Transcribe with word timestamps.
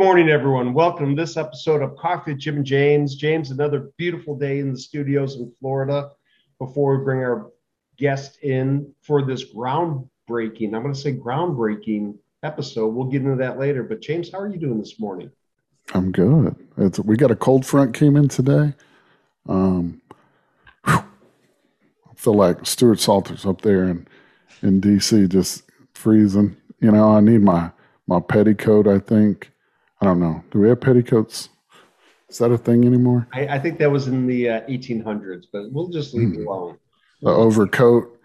Morning, 0.00 0.30
everyone. 0.30 0.72
Welcome 0.72 1.14
to 1.14 1.22
this 1.22 1.36
episode 1.36 1.82
of 1.82 1.94
Coffee 1.94 2.32
with 2.32 2.40
Jim 2.40 2.56
and 2.56 2.64
James. 2.64 3.16
James, 3.16 3.50
another 3.50 3.90
beautiful 3.98 4.34
day 4.34 4.58
in 4.58 4.72
the 4.72 4.78
studios 4.78 5.36
in 5.36 5.52
Florida. 5.60 6.12
Before 6.58 6.96
we 6.96 7.04
bring 7.04 7.18
our 7.18 7.50
guest 7.98 8.38
in 8.42 8.94
for 9.02 9.26
this 9.26 9.52
groundbreaking, 9.52 10.74
I'm 10.74 10.82
going 10.82 10.94
to 10.94 10.98
say 10.98 11.12
groundbreaking 11.12 12.16
episode. 12.42 12.94
We'll 12.94 13.08
get 13.08 13.20
into 13.20 13.36
that 13.36 13.58
later. 13.58 13.82
But 13.82 14.00
James, 14.00 14.32
how 14.32 14.38
are 14.38 14.48
you 14.48 14.56
doing 14.56 14.78
this 14.78 14.98
morning? 14.98 15.30
I'm 15.92 16.12
good. 16.12 16.56
It's, 16.78 16.98
we 16.98 17.18
got 17.18 17.30
a 17.30 17.36
cold 17.36 17.66
front 17.66 17.92
came 17.92 18.16
in 18.16 18.28
today. 18.28 18.72
Um, 19.50 20.00
I 20.86 21.04
feel 22.16 22.32
like 22.36 22.64
Stuart 22.64 23.00
Saulters 23.00 23.44
up 23.44 23.60
there 23.60 23.84
in 23.84 24.08
in 24.62 24.80
DC, 24.80 25.28
just 25.28 25.64
freezing. 25.92 26.56
You 26.80 26.90
know, 26.90 27.12
I 27.12 27.20
need 27.20 27.42
my 27.42 27.70
my 28.06 28.18
petticoat. 28.18 28.88
I 28.88 28.98
think. 28.98 29.50
I 30.00 30.06
don't 30.06 30.20
know. 30.20 30.42
Do 30.50 30.60
we 30.60 30.68
have 30.68 30.80
petticoats? 30.80 31.48
Is 32.28 32.38
that 32.38 32.52
a 32.52 32.58
thing 32.58 32.84
anymore? 32.84 33.26
I, 33.32 33.46
I 33.48 33.58
think 33.58 33.78
that 33.78 33.90
was 33.90 34.06
in 34.06 34.26
the 34.26 34.48
uh, 34.48 34.60
1800s, 34.62 35.44
but 35.52 35.70
we'll 35.72 35.88
just 35.88 36.14
leave 36.14 36.32
it 36.34 36.46
alone. 36.46 36.78
The 37.22 37.30
overcoat. 37.30 38.16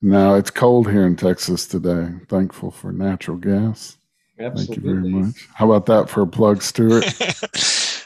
Now 0.00 0.34
it's 0.34 0.50
cold 0.50 0.88
here 0.90 1.04
in 1.04 1.16
Texas 1.16 1.66
today. 1.66 2.08
thankful 2.28 2.70
for 2.70 2.92
natural 2.92 3.36
gas. 3.36 3.96
Absolutely. 4.38 4.74
Thank 4.76 4.84
you 4.86 4.94
very 4.94 5.08
much. 5.10 5.48
How 5.54 5.70
about 5.72 5.86
that 5.86 6.08
for 6.08 6.22
a 6.22 6.26
plug, 6.26 6.62
Stuart? 6.62 7.04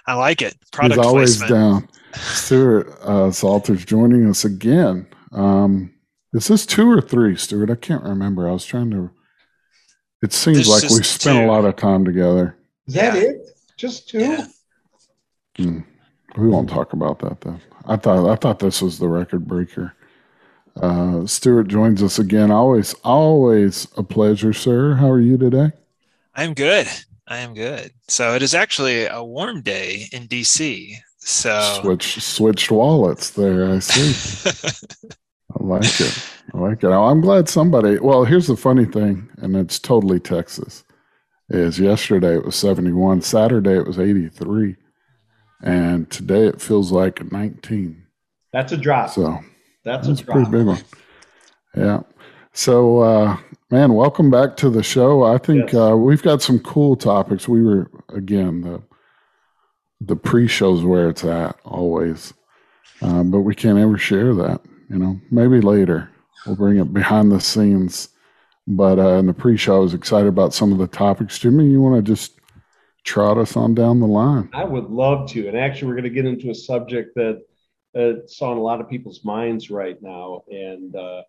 I 0.07 0.15
like 0.15 0.41
it. 0.41 0.57
Product 0.73 0.99
He's 0.99 1.07
always 1.07 1.37
placement. 1.37 1.61
down. 1.61 1.89
Stuart 2.15 2.89
uh, 3.03 3.31
Saulters 3.31 3.85
joining 3.85 4.29
us 4.29 4.45
again. 4.47 5.07
Um, 5.33 5.93
is 6.33 6.49
this 6.49 6.65
two 6.65 6.91
or 6.91 7.03
three, 7.03 7.37
Stuart? 7.37 7.71
I 7.71 7.75
can't 7.75 8.03
remember. 8.03 8.49
I 8.49 8.53
was 8.53 8.65
trying 8.65 8.91
to. 8.93 9.11
It 10.23 10.33
seems 10.33 10.59
This 10.59 10.69
like 10.69 10.83
we 10.85 11.03
spent 11.05 11.39
two. 11.39 11.45
a 11.45 11.47
lot 11.47 11.67
of 11.67 11.77
time 11.77 12.07
together. 12.07 12.57
Is 12.87 12.95
that 12.95 13.17
it? 13.17 13.51
Just 13.77 14.09
two? 14.09 14.19
Yeah. 14.21 14.47
Hmm. 15.57 15.81
We 16.37 16.49
won't 16.49 16.71
talk 16.71 16.93
about 16.93 17.19
that 17.21 17.41
though. 17.41 17.59
I 17.87 17.97
thought 17.97 18.31
I 18.31 18.37
thought 18.37 18.59
this 18.59 18.81
was 18.81 18.99
the 18.99 19.09
record 19.09 19.47
breaker. 19.47 19.95
Uh, 20.77 21.27
Stuart 21.27 21.69
joins 21.69 22.03
us 22.03 22.19
again. 22.19 22.51
Always, 22.51 22.95
always 23.05 23.87
a 23.97 24.03
pleasure, 24.03 24.53
sir. 24.53 24.95
How 24.95 25.11
are 25.11 25.21
you 25.21 25.37
today? 25.37 25.73
I'm 26.35 26.55
good. 26.55 26.89
I 27.27 27.39
am 27.39 27.55
good. 27.55 27.93
So 28.09 28.35
it 28.35 28.43
is 28.43 28.55
actually 28.55 29.07
a 29.07 29.23
warm 29.23 29.61
day 29.61 30.07
in 30.13 30.29
DC. 30.29 30.97
So 31.19 31.81
Switch 31.83 32.21
switched 32.21 32.71
wallets 32.71 33.31
there. 33.31 33.71
I 33.71 33.79
see. 33.79 34.51
I 35.59 35.63
like 35.63 36.01
it. 36.01 36.29
I 36.55 36.59
like 36.59 36.83
it. 36.83 36.91
I'm 36.91 37.21
glad 37.21 37.49
somebody. 37.49 37.99
Well, 37.99 38.25
here's 38.25 38.47
the 38.47 38.57
funny 38.57 38.87
thing, 38.87 39.29
and 39.39 39.55
it's 39.55 39.79
totally 39.79 40.19
Texas. 40.19 40.85
Is 41.55 41.79
yesterday 41.79 42.35
it 42.37 42.47
was 42.47 42.57
71, 42.57 43.21
Saturday 43.21 43.77
it 43.77 43.87
was 43.87 43.99
83, 43.99 44.75
and 45.63 46.11
today 46.11 46.47
it 46.47 46.63
feels 46.63 46.91
like 46.91 47.31
19. 47.31 48.03
That's 48.55 48.73
a 48.73 48.77
drop. 48.79 49.11
So 49.11 49.39
That's, 49.85 50.09
that's 50.09 50.21
a 50.21 50.23
a 50.23 50.27
pretty 50.27 50.51
big 50.51 50.67
one. 50.67 50.81
Yeah. 51.77 52.01
So, 52.55 53.01
uh, 53.01 53.37
man, 53.71 53.93
welcome 53.93 54.31
back 54.31 54.57
to 54.59 54.71
the 54.71 54.83
show. 54.83 55.25
I 55.25 55.37
think 55.37 55.73
Yes. 55.73 55.91
uh, 55.91 55.95
we've 55.97 56.23
got 56.23 56.41
some 56.41 56.59
cool 56.59 56.97
topics. 56.97 57.47
We 57.47 57.63
were 57.63 57.91
again 58.09 58.63
the 58.63 58.83
the 60.01 60.17
pre-shows 60.17 60.83
where 60.85 61.11
it's 61.11 61.23
at 61.25 61.55
always, 61.67 62.33
um, 63.03 63.31
but 63.31 63.41
we 63.41 63.55
can't 63.55 63.79
ever 63.79 63.99
share 63.99 64.35
that. 64.35 64.63
You 64.89 64.99
know, 64.99 65.21
maybe 65.31 65.61
later 65.61 66.09
we'll 66.47 66.57
bring 66.57 66.79
it 66.79 66.95
behind 66.95 67.31
the 67.31 67.41
scenes. 67.41 68.09
But 68.77 68.99
uh, 68.99 69.17
in 69.19 69.27
the 69.27 69.35
pre-show, 69.35 69.77
I 69.77 69.79
was 69.81 69.95
excited 69.95 70.29
about 70.29 70.55
some 70.55 70.73
of 70.73 70.79
the 70.79 70.87
topics. 70.87 71.39
Jimmy, 71.39 71.67
you 71.67 71.81
want 71.81 71.97
to 71.97 72.13
just 72.13 72.41
trot 73.05 73.39
us 73.39 73.57
on 73.57 73.75
down 73.75 74.01
the 74.01 74.07
line? 74.07 74.49
I 74.53 74.65
would 74.65 74.91
love 74.91 75.29
to. 75.31 75.49
And 75.49 75.57
actually, 75.59 75.89
we're 75.89 75.97
going 75.97 76.05
to 76.05 76.11
get 76.11 76.27
into 76.27 76.51
a 76.51 76.55
subject 76.55 77.15
that 77.17 77.43
uh, 77.95 78.21
it's 78.21 78.41
on 78.41 78.57
a 78.57 78.61
lot 78.61 78.81
of 78.81 78.89
people's 78.89 79.25
minds 79.25 79.71
right 79.71 80.01
now. 80.03 80.45
And 80.51 80.97
uh, 80.97 81.23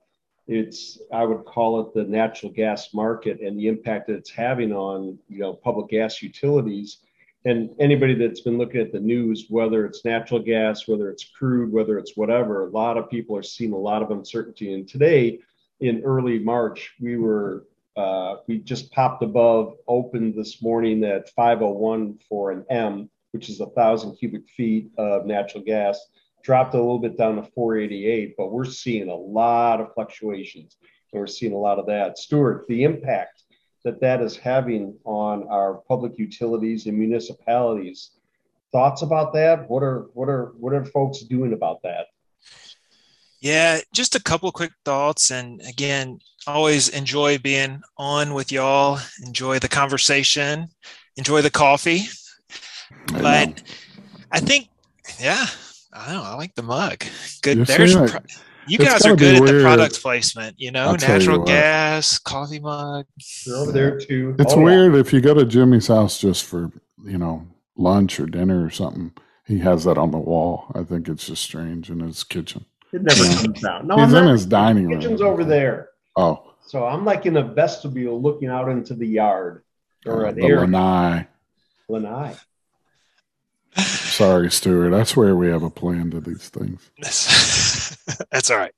it's, 0.47 0.99
I 1.11 1.23
would 1.23 1.45
call 1.45 1.81
it 1.81 1.93
the 1.93 2.03
natural 2.03 2.51
gas 2.51 2.93
market 2.93 3.39
and 3.41 3.59
the 3.59 3.67
impact 3.67 4.07
that 4.07 4.15
it's 4.15 4.29
having 4.29 4.71
on, 4.71 5.17
you 5.27 5.39
know, 5.39 5.53
public 5.53 5.89
gas 5.89 6.21
utilities. 6.21 6.99
And 7.45 7.71
anybody 7.79 8.13
that's 8.13 8.41
been 8.41 8.57
looking 8.57 8.79
at 8.79 8.93
the 8.93 8.99
news, 9.01 9.47
whether 9.49 9.85
it's 9.85 10.05
natural 10.05 10.39
gas, 10.39 10.87
whether 10.87 11.09
it's 11.09 11.25
crude, 11.25 11.73
whether 11.73 11.97
it's 11.97 12.15
whatever, 12.15 12.67
a 12.67 12.69
lot 12.69 12.97
of 12.97 13.09
people 13.09 13.35
are 13.35 13.43
seeing 13.43 13.73
a 13.73 13.77
lot 13.77 14.01
of 14.01 14.11
uncertainty. 14.11 14.73
And 14.73 14.87
today, 14.87 15.39
in 15.83 16.01
early 16.03 16.39
March, 16.39 16.94
we 16.99 17.17
were 17.17 17.66
uh, 17.95 18.38
we 18.47 18.57
just 18.57 18.91
popped 18.91 19.21
above, 19.21 19.75
opened 19.88 20.33
this 20.33 20.63
morning 20.63 21.03
at 21.03 21.29
501 21.29 22.17
for 22.27 22.51
an 22.51 22.66
M, 22.69 23.07
which 23.33 23.49
is 23.49 23.59
a 23.59 23.67
thousand 23.67 24.16
cubic 24.16 24.49
feet 24.49 24.89
of 24.97 25.27
natural 25.27 25.63
gas. 25.63 25.99
Dropped 26.41 26.73
a 26.73 26.77
little 26.77 26.99
bit 26.99 27.17
down 27.17 27.35
to 27.35 27.43
488, 27.43 28.35
but 28.35 28.51
we're 28.51 28.66
seeing 28.66 29.09
a 29.09 29.16
lot 29.16 29.79
of 29.79 29.93
fluctuations, 29.93 30.77
and 31.11 31.19
we're 31.19 31.27
seeing 31.27 31.53
a 31.53 31.57
lot 31.57 31.79
of 31.79 31.85
that. 31.88 32.17
Stuart, 32.17 32.66
the 32.67 32.83
impact 32.83 33.43
that 33.83 33.99
that 33.99 34.22
is 34.22 34.38
having 34.38 34.97
on 35.03 35.47
our 35.49 35.75
public 35.88 36.17
utilities 36.17 36.88
and 36.88 36.97
municipalities. 36.97 38.11
Thoughts 38.72 39.01
about 39.01 39.33
that? 39.33 39.69
What 39.69 39.83
are 39.83 40.07
what 40.13 40.29
are 40.29 40.53
what 40.57 40.73
are 40.73 40.85
folks 40.85 41.19
doing 41.23 41.53
about 41.53 41.83
that? 41.83 42.07
Yeah, 43.43 43.81
just 43.93 44.15
a 44.15 44.23
couple 44.23 44.49
quick 44.53 44.71
thoughts. 44.85 45.29
And 45.29 45.61
again, 45.67 46.19
always 46.47 46.87
enjoy 46.87 47.37
being 47.39 47.81
on 47.97 48.33
with 48.33 48.53
y'all. 48.53 48.99
Enjoy 49.25 49.59
the 49.59 49.67
conversation. 49.67 50.69
Enjoy 51.17 51.41
the 51.41 51.51
coffee. 51.51 52.03
I 53.09 53.11
know. 53.11 53.21
But 53.21 53.63
I 54.31 54.39
think, 54.39 54.69
yeah, 55.19 55.45
I 55.91 56.05
don't 56.13 56.23
know. 56.23 56.29
I 56.29 56.35
like 56.35 56.55
the 56.55 56.63
mug. 56.63 57.03
Good. 57.41 57.57
You 57.57 57.65
There's 57.65 57.95
like, 57.95 58.11
pro- 58.11 58.21
you 58.65 58.77
guys 58.77 59.05
are 59.05 59.15
good 59.15 59.35
at 59.35 59.45
the 59.45 59.61
product 59.61 60.01
placement. 60.01 60.55
You 60.57 60.71
know, 60.71 60.85
I'll 60.85 60.95
tell 60.97 61.21
you 61.21 61.27
natural 61.27 61.45
gas, 61.45 62.17
coffee 62.19 62.61
mug. 62.61 63.05
They're 63.45 63.57
over 63.57 63.73
there 63.73 63.99
too. 63.99 64.37
It's 64.39 64.53
Oh, 64.53 64.59
yeah. 64.59 64.63
weird 64.63 64.95
if 64.95 65.11
you 65.11 65.19
go 65.19 65.33
to 65.33 65.43
Jimmy's 65.45 65.87
house 65.87 66.17
just 66.17 66.45
for, 66.45 66.71
you 67.03 67.17
know, 67.17 67.45
lunch 67.75 68.21
or 68.21 68.25
dinner 68.25 68.65
or 68.65 68.69
something. 68.69 69.11
He 69.45 69.59
has 69.59 69.83
that 69.83 69.97
on 69.97 70.11
the 70.11 70.17
wall. 70.17 70.71
I 70.73 70.83
think 70.83 71.09
it's 71.09 71.27
just 71.27 71.43
strange 71.43 71.89
in 71.89 71.99
his 71.99 72.23
kitchen. 72.23 72.63
It 72.93 73.01
never 73.01 73.23
Yeah. 73.23 73.41
comes 73.41 73.61
down. 73.61 73.87
No, 73.87 73.95
He's 73.95 74.03
I'm 74.13 74.15
in 74.15 74.25
not. 74.25 74.31
his 74.31 74.45
dining 74.45 74.87
room. 74.89 74.99
kitchen's 74.99 75.21
over 75.21 75.43
there. 75.43 75.89
Oh, 76.15 76.53
So 76.65 76.85
I'm 76.85 77.03
like 77.03 77.25
in 77.25 77.35
a 77.37 77.43
vestibule 77.43 78.21
looking 78.21 78.47
out 78.49 78.69
into 78.69 78.93
the 78.93 79.07
yard 79.07 79.63
or 80.05 80.25
uh, 80.25 80.29
an 80.29 80.35
the 80.35 80.43
area. 80.43 80.59
lanai. 80.61 81.27
Lanai. 81.89 82.35
Sorry, 83.77 84.51
Stuart. 84.51 84.91
That's 84.91 85.17
where 85.17 85.35
we 85.35 85.47
have 85.47 85.63
a 85.63 85.69
plan 85.69 86.11
to 86.11 86.19
these 86.21 86.49
things. 86.49 86.91
That's 88.31 88.51
all 88.51 88.57
right. 88.57 88.73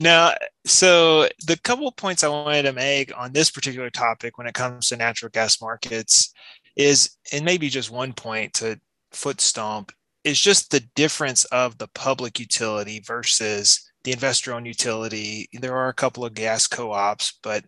Now, 0.00 0.32
so 0.64 1.28
the 1.46 1.58
couple 1.62 1.86
of 1.86 1.96
points 1.96 2.24
I 2.24 2.28
wanted 2.28 2.62
to 2.62 2.72
make 2.72 3.12
on 3.16 3.32
this 3.32 3.50
particular 3.50 3.90
topic 3.90 4.38
when 4.38 4.46
it 4.46 4.54
comes 4.54 4.88
to 4.88 4.96
natural 4.96 5.30
gas 5.30 5.60
markets 5.60 6.32
is, 6.76 7.10
and 7.32 7.44
maybe 7.44 7.68
just 7.68 7.90
one 7.90 8.14
point 8.14 8.54
to 8.54 8.80
foot 9.12 9.40
stomp, 9.42 9.92
is 10.24 10.40
just 10.40 10.70
the 10.70 10.84
difference 10.94 11.44
of 11.46 11.78
the 11.78 11.88
public 11.88 12.38
utility 12.38 13.00
versus 13.04 13.90
the 14.04 14.12
investor 14.12 14.52
owned 14.52 14.66
utility. 14.66 15.48
There 15.52 15.76
are 15.76 15.88
a 15.88 15.94
couple 15.94 16.24
of 16.24 16.34
gas 16.34 16.66
co 16.66 16.92
ops, 16.92 17.38
but, 17.42 17.64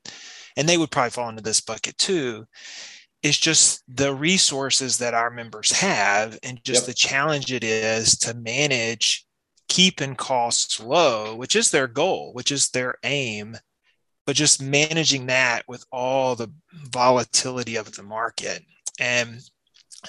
and 0.56 0.68
they 0.68 0.76
would 0.78 0.90
probably 0.90 1.10
fall 1.10 1.28
into 1.28 1.42
this 1.42 1.60
bucket 1.60 1.96
too. 1.98 2.44
It's 3.22 3.38
just 3.38 3.82
the 3.88 4.14
resources 4.14 4.98
that 4.98 5.14
our 5.14 5.30
members 5.30 5.72
have 5.72 6.38
and 6.42 6.62
just 6.64 6.82
Yep. 6.82 6.86
the 6.86 6.94
challenge 6.94 7.52
it 7.52 7.64
is 7.64 8.18
to 8.18 8.34
manage 8.34 9.26
keeping 9.68 10.14
costs 10.14 10.78
low, 10.78 11.34
which 11.34 11.56
is 11.56 11.70
their 11.70 11.88
goal, 11.88 12.32
which 12.34 12.52
is 12.52 12.68
their 12.68 12.96
aim, 13.02 13.56
but 14.26 14.36
just 14.36 14.60
managing 14.62 15.26
that 15.26 15.64
with 15.66 15.84
all 15.90 16.36
the 16.36 16.52
volatility 16.72 17.76
of 17.76 17.92
the 17.92 18.02
market. 18.02 18.62
And 19.00 19.40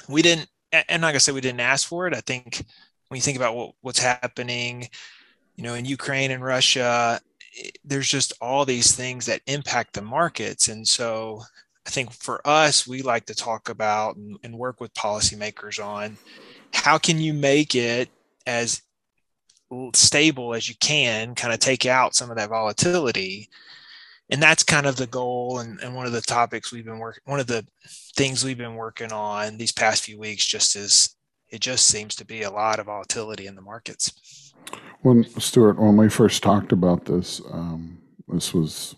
we 0.09 0.21
didn't, 0.21 0.49
and 0.89 1.01
like 1.03 1.15
I 1.15 1.19
said, 1.19 1.35
we 1.35 1.41
didn't 1.41 1.59
ask 1.61 1.87
for 1.87 2.07
it. 2.07 2.13
I 2.13 2.21
think 2.21 2.63
when 3.09 3.17
you 3.17 3.21
think 3.21 3.37
about 3.37 3.55
what, 3.55 3.75
what's 3.81 3.99
happening, 3.99 4.89
you 5.55 5.63
know, 5.63 5.75
in 5.75 5.85
Ukraine 5.85 6.31
and 6.31 6.43
Russia, 6.43 7.19
i- 7.63 7.71
there's 7.83 8.09
just 8.09 8.33
all 8.41 8.65
these 8.65 8.95
things 8.95 9.25
that 9.27 9.41
impact 9.47 9.93
the 9.93 10.01
markets. 10.01 10.67
And 10.69 10.87
so 10.87 11.41
I 11.87 11.89
think 11.91 12.11
for 12.13 12.41
us, 12.47 12.87
we 12.87 13.01
like 13.01 13.25
to 13.27 13.35
talk 13.35 13.69
about 13.69 14.17
and, 14.17 14.37
and 14.43 14.57
work 14.57 14.81
with 14.81 14.93
policymakers 14.93 15.83
on 15.83 16.17
how 16.73 16.97
can 16.97 17.19
you 17.19 17.33
make 17.33 17.75
it 17.75 18.09
as 18.47 18.81
stable 19.93 20.53
as 20.53 20.69
you 20.69 20.75
can, 20.79 21.35
kind 21.35 21.53
of 21.53 21.59
take 21.59 21.85
out 21.85 22.15
some 22.15 22.29
of 22.29 22.37
that 22.37 22.49
volatility. 22.49 23.49
And 24.29 24.41
that's 24.41 24.63
kind 24.63 24.87
of 24.87 24.95
the 24.95 25.07
goal 25.07 25.59
and, 25.59 25.79
and 25.81 25.95
one 25.95 26.07
of 26.07 26.11
the 26.11 26.21
topics 26.21 26.71
we've 26.71 26.85
been 26.85 26.99
working, 26.99 27.21
one 27.25 27.39
of 27.39 27.47
the 27.47 27.65
things 28.15 28.43
we've 28.43 28.57
been 28.57 28.75
working 28.75 29.11
on 29.11 29.57
these 29.57 29.71
past 29.71 30.03
few 30.03 30.19
weeks, 30.19 30.45
just 30.45 30.75
is 30.75 31.15
it 31.49 31.61
just 31.61 31.85
seems 31.85 32.15
to 32.15 32.25
be 32.25 32.41
a 32.41 32.49
lot 32.49 32.79
of 32.79 32.87
volatility 32.87 33.45
in 33.45 33.55
the 33.55 33.61
markets. 33.61 34.53
When 35.01 35.23
Stuart, 35.39 35.79
when 35.79 35.95
we 35.95 36.09
first 36.09 36.41
talked 36.41 36.71
about 36.71 37.05
this, 37.05 37.39
um, 37.51 38.01
this 38.27 38.53
was 38.53 38.95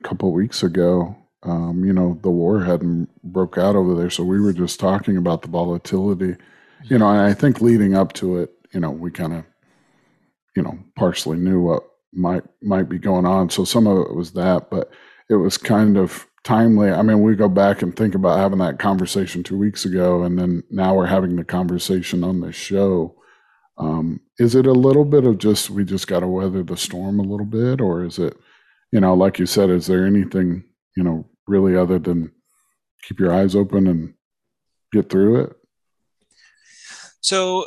a 0.00 0.08
couple 0.08 0.32
weeks 0.32 0.62
ago. 0.62 1.16
Um, 1.42 1.84
you 1.84 1.92
know, 1.92 2.18
the 2.22 2.30
war 2.30 2.62
hadn't 2.62 3.08
broke 3.24 3.58
out 3.58 3.76
over 3.76 3.94
there, 3.94 4.10
so 4.10 4.22
we 4.24 4.40
were 4.40 4.52
just 4.52 4.78
talking 4.78 5.16
about 5.16 5.42
the 5.42 5.48
volatility. 5.48 6.36
You 6.84 6.98
know, 6.98 7.08
and 7.08 7.20
I 7.20 7.34
think 7.34 7.60
leading 7.60 7.96
up 7.96 8.12
to 8.14 8.38
it, 8.38 8.50
you 8.72 8.80
know, 8.80 8.90
we 8.90 9.10
kind 9.10 9.32
of, 9.32 9.44
you 10.54 10.62
know, 10.62 10.78
partially 10.94 11.36
knew 11.36 11.60
what 11.60 11.82
might 12.16 12.42
might 12.62 12.88
be 12.88 12.98
going 12.98 13.26
on. 13.26 13.50
So 13.50 13.64
some 13.64 13.86
of 13.86 13.98
it 13.98 14.14
was 14.14 14.32
that, 14.32 14.70
but 14.70 14.90
it 15.28 15.36
was 15.36 15.58
kind 15.58 15.96
of 15.96 16.26
timely. 16.44 16.90
I 16.90 17.02
mean, 17.02 17.22
we 17.22 17.34
go 17.34 17.48
back 17.48 17.82
and 17.82 17.94
think 17.94 18.14
about 18.14 18.38
having 18.38 18.58
that 18.58 18.78
conversation 18.78 19.42
two 19.42 19.58
weeks 19.58 19.84
ago, 19.84 20.22
and 20.22 20.38
then 20.38 20.62
now 20.70 20.94
we're 20.94 21.06
having 21.06 21.36
the 21.36 21.44
conversation 21.44 22.22
on 22.22 22.40
this 22.40 22.54
show. 22.54 23.16
Um, 23.78 24.20
is 24.38 24.54
it 24.54 24.66
a 24.66 24.72
little 24.72 25.04
bit 25.04 25.24
of 25.24 25.38
just 25.38 25.70
we 25.70 25.84
just 25.84 26.06
got 26.06 26.20
to 26.20 26.28
weather 26.28 26.62
the 26.62 26.76
storm 26.76 27.18
a 27.18 27.24
little 27.24 27.46
bit, 27.46 27.80
or 27.80 28.04
is 28.04 28.18
it, 28.18 28.36
you 28.92 29.00
know, 29.00 29.14
like 29.14 29.38
you 29.38 29.46
said, 29.46 29.70
is 29.70 29.86
there 29.86 30.06
anything 30.06 30.64
you 30.96 31.02
know 31.02 31.26
really 31.46 31.76
other 31.76 31.98
than 31.98 32.32
keep 33.02 33.18
your 33.18 33.34
eyes 33.34 33.54
open 33.54 33.86
and 33.86 34.14
get 34.92 35.10
through 35.10 35.42
it? 35.42 35.56
So, 37.20 37.66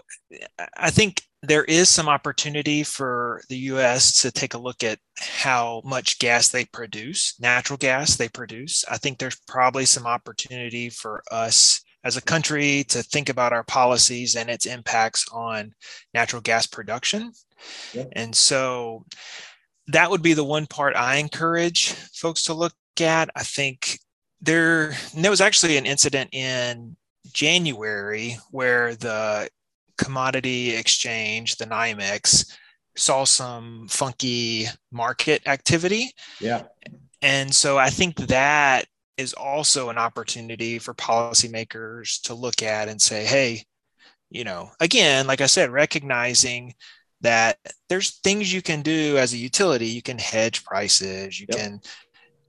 I 0.78 0.90
think 0.90 1.24
there 1.42 1.64
is 1.64 1.88
some 1.90 2.10
opportunity 2.10 2.84
for 2.84 3.42
the 3.50 3.58
US 3.58 4.22
to 4.22 4.32
take 4.32 4.54
a 4.54 4.60
look 4.60 4.84
at 4.84 5.00
how 5.18 5.82
much 5.86 6.20
gas 6.20 6.50
they 6.50 6.66
produce, 6.66 7.40
natural 7.40 7.78
gas 7.78 8.18
they 8.18 8.28
produce. 8.28 8.84
I 8.90 8.98
think 8.98 9.18
there's 9.18 9.40
probably 9.48 9.86
some 9.86 10.06
opportunity 10.06 10.90
for 10.90 11.24
us 11.32 11.82
as 12.04 12.18
a 12.18 12.22
country 12.22 12.84
to 12.90 13.04
think 13.04 13.30
about 13.30 13.54
our 13.54 13.64
policies 13.64 14.36
and 14.36 14.50
its 14.50 14.66
impacts 14.66 15.26
on 15.32 15.74
natural 16.14 16.42
gas 16.42 16.66
production. 16.66 17.32
Yep. 17.94 18.10
And 18.14 18.36
so 18.36 19.06
that 19.88 20.10
would 20.10 20.22
be 20.22 20.34
the 20.34 20.44
one 20.44 20.66
part 20.66 20.96
I 20.96 21.16
encourage 21.16 21.92
folks 21.92 22.44
to 22.44 22.54
look 22.54 22.74
at. 23.00 23.30
I 23.36 23.44
think 23.44 24.00
there, 24.42 24.94
there 25.16 25.32
was 25.32 25.42
actually 25.42 25.78
an 25.78 25.86
incident 25.86 26.34
in 26.34 26.96
January 27.34 28.38
where 28.52 28.96
the 28.96 29.50
commodity 30.00 30.76
exchange, 30.76 31.58
the 31.58 31.66
NYMEX, 31.66 32.56
saw 32.96 33.24
some 33.26 33.88
funky 33.90 34.66
market 34.92 35.42
activity. 35.46 36.12
Yeah. 36.40 36.64
And 37.22 37.54
so 37.54 37.78
I 37.78 37.90
think 37.90 38.16
that 38.16 38.86
is 39.18 39.34
also 39.34 39.90
an 39.90 39.98
opportunity 39.98 40.80
for 40.80 40.94
policymakers 40.94 42.22
to 42.24 42.34
look 42.34 42.64
at 42.64 42.88
and 42.88 43.02
say, 43.02 43.26
hey, 43.26 43.64
you 44.30 44.44
know, 44.44 44.70
again, 44.80 45.28
like 45.28 45.42
I 45.42 45.48
said, 45.48 45.72
recognizing 45.72 46.74
that 47.22 47.58
there's 47.90 48.20
things 48.20 48.54
you 48.54 48.62
can 48.62 48.82
do 48.82 49.18
as 49.18 49.34
a 49.34 49.38
utility. 49.38 49.88
You 49.88 50.02
can 50.02 50.18
hedge 50.18 50.64
prices, 50.64 51.40
you 51.40 51.48
yep. 51.50 51.60
can 51.60 51.82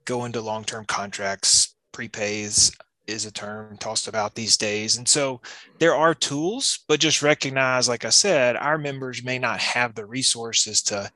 go 0.05 0.25
into 0.25 0.41
long 0.41 0.63
term 0.65 0.85
contracts, 0.85 1.75
prepays, 1.93 2.73
is 3.07 3.27
a 3.27 3.33
term 3.33 3.77
tossed 3.79 4.09
about 4.09 4.35
these 4.35 4.57
days. 4.57 4.97
And 4.97 5.07
so 5.07 5.41
there 5.79 5.95
are 5.95 6.15
tools, 6.15 6.81
but 6.89 7.01
just 7.01 7.23
recognize, 7.23 7.89
like 7.89 8.05
I 8.05 8.11
said, 8.11 8.57
our 8.57 8.79
members 8.79 9.25
may 9.25 9.39
not 9.39 9.61
have 9.61 9.95
the 9.95 10.07
resources 10.07 10.83
to 10.85 11.11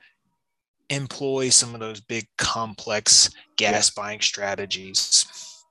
employ 0.91 1.49
some 1.49 1.75
of 1.75 1.81
those 1.81 2.01
big 2.01 2.27
complex 2.37 3.31
gas 3.57 3.93
yeah. 3.95 4.03
buying 4.03 4.21
strategies. 4.21 5.65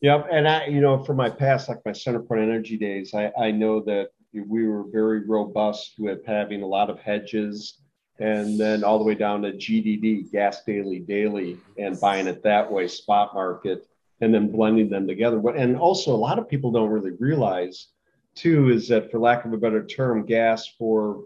Yep. 0.00 0.28
And 0.30 0.46
I, 0.46 0.66
you 0.66 0.80
know, 0.80 1.02
from 1.02 1.16
my 1.16 1.30
past, 1.30 1.68
like 1.68 1.84
my 1.84 1.92
CenterPoint 1.92 2.42
Energy 2.42 2.76
days, 2.76 3.14
I, 3.14 3.32
I 3.38 3.50
know 3.50 3.80
that 3.80 4.10
we 4.32 4.68
were 4.68 4.84
very 4.84 5.26
robust 5.26 5.94
with 5.98 6.24
having 6.26 6.62
a 6.62 6.66
lot 6.66 6.90
of 6.90 7.00
hedges 7.00 7.78
and 8.18 8.58
then 8.58 8.84
all 8.84 8.98
the 8.98 9.04
way 9.04 9.14
down 9.14 9.42
to 9.42 9.52
GDD, 9.52 10.30
gas 10.32 10.62
daily, 10.64 11.00
daily, 11.00 11.58
and 11.78 12.00
buying 12.00 12.26
it 12.26 12.42
that 12.42 12.70
way, 12.70 12.88
spot 12.88 13.34
market 13.34 13.86
and 14.20 14.32
then 14.32 14.50
blending 14.50 14.88
them 14.88 15.06
together. 15.06 15.40
And 15.50 15.76
also, 15.76 16.14
a 16.14 16.16
lot 16.16 16.38
of 16.38 16.48
people 16.48 16.72
don't 16.72 16.90
really 16.90 17.12
realize, 17.18 17.88
too, 18.34 18.70
is 18.70 18.88
that 18.88 19.10
for 19.10 19.18
lack 19.18 19.44
of 19.44 19.52
a 19.52 19.58
better 19.58 19.84
term, 19.84 20.24
gas 20.24 20.66
for 20.78 21.24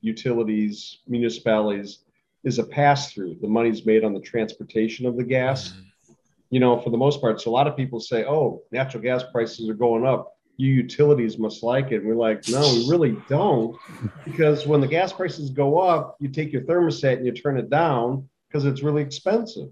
utilities, 0.00 0.98
municipalities 1.08 2.00
is 2.44 2.58
a 2.58 2.64
pass 2.64 3.12
through. 3.12 3.36
The 3.40 3.48
money's 3.48 3.86
made 3.86 4.04
on 4.04 4.12
the 4.12 4.20
transportation 4.20 5.06
of 5.06 5.16
the 5.16 5.24
gas. 5.24 5.70
Mm-hmm. 5.70 5.80
You 6.50 6.60
know, 6.60 6.78
for 6.78 6.90
the 6.90 6.98
most 6.98 7.20
part. 7.20 7.40
So 7.40 7.50
a 7.50 7.52
lot 7.52 7.66
of 7.66 7.76
people 7.76 7.98
say, 7.98 8.24
oh, 8.24 8.62
natural 8.70 9.02
gas 9.02 9.24
prices 9.32 9.68
are 9.68 9.74
going 9.74 10.06
up. 10.06 10.36
You 10.56 10.72
utilities 10.72 11.36
must 11.36 11.64
like 11.64 11.90
it. 11.90 12.02
And 12.02 12.06
we're 12.06 12.14
like, 12.14 12.48
no, 12.48 12.60
we 12.60 12.88
really 12.88 13.16
don't. 13.28 13.76
Because 14.24 14.64
when 14.64 14.80
the 14.80 14.86
gas 14.86 15.12
prices 15.12 15.50
go 15.50 15.80
up, 15.80 16.16
you 16.20 16.28
take 16.28 16.52
your 16.52 16.62
thermostat 16.62 17.16
and 17.16 17.26
you 17.26 17.32
turn 17.32 17.58
it 17.58 17.70
down 17.70 18.28
because 18.46 18.66
it's 18.66 18.84
really 18.84 19.02
expensive. 19.02 19.70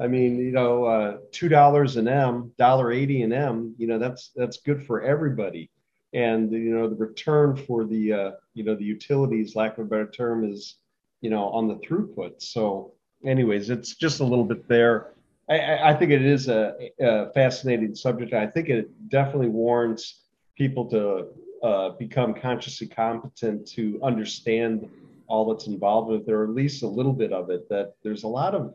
I 0.00 0.06
mean, 0.06 0.38
you 0.38 0.52
know, 0.52 0.84
uh, 0.84 1.16
two 1.30 1.48
dollars 1.48 1.96
an 1.96 2.08
M, 2.08 2.52
dollar 2.58 2.92
eighty 2.92 3.22
an 3.22 3.32
M. 3.32 3.74
You 3.78 3.86
know, 3.86 3.98
that's 3.98 4.30
that's 4.34 4.58
good 4.58 4.84
for 4.84 5.02
everybody. 5.02 5.70
And 6.12 6.52
you 6.52 6.74
know, 6.74 6.88
the 6.88 6.96
return 6.96 7.56
for 7.56 7.84
the 7.84 8.12
uh, 8.12 8.30
you 8.54 8.64
know 8.64 8.74
the 8.74 8.84
utilities, 8.84 9.54
lack 9.54 9.78
of 9.78 9.86
a 9.86 9.88
better 9.88 10.10
term, 10.10 10.50
is 10.50 10.76
you 11.20 11.30
know 11.30 11.48
on 11.50 11.68
the 11.68 11.76
throughput. 11.76 12.42
So, 12.42 12.92
anyways, 13.24 13.70
it's 13.70 13.94
just 13.94 14.20
a 14.20 14.24
little 14.24 14.44
bit 14.44 14.68
there. 14.68 15.12
I, 15.48 15.90
I 15.90 15.94
think 15.94 16.12
it 16.12 16.22
is 16.22 16.48
a, 16.48 16.74
a, 17.00 17.30
fascinating 17.32 17.94
subject. 17.94 18.32
I 18.32 18.46
think 18.46 18.68
it 18.68 19.08
definitely 19.08 19.48
warrants 19.48 20.20
people 20.56 20.88
to 20.90 21.28
uh, 21.66 21.90
become 21.90 22.32
consciously 22.32 22.86
competent 22.86 23.66
to 23.68 23.98
understand 24.02 24.88
all 25.26 25.52
that's 25.52 25.66
involved 25.66 26.10
with 26.10 26.28
it, 26.28 26.32
or 26.32 26.44
at 26.44 26.50
least 26.50 26.82
a 26.82 26.88
little 26.88 27.12
bit 27.12 27.32
of 27.32 27.50
it. 27.50 27.68
That 27.68 27.94
there's 28.02 28.24
a 28.24 28.28
lot 28.28 28.54
of 28.54 28.74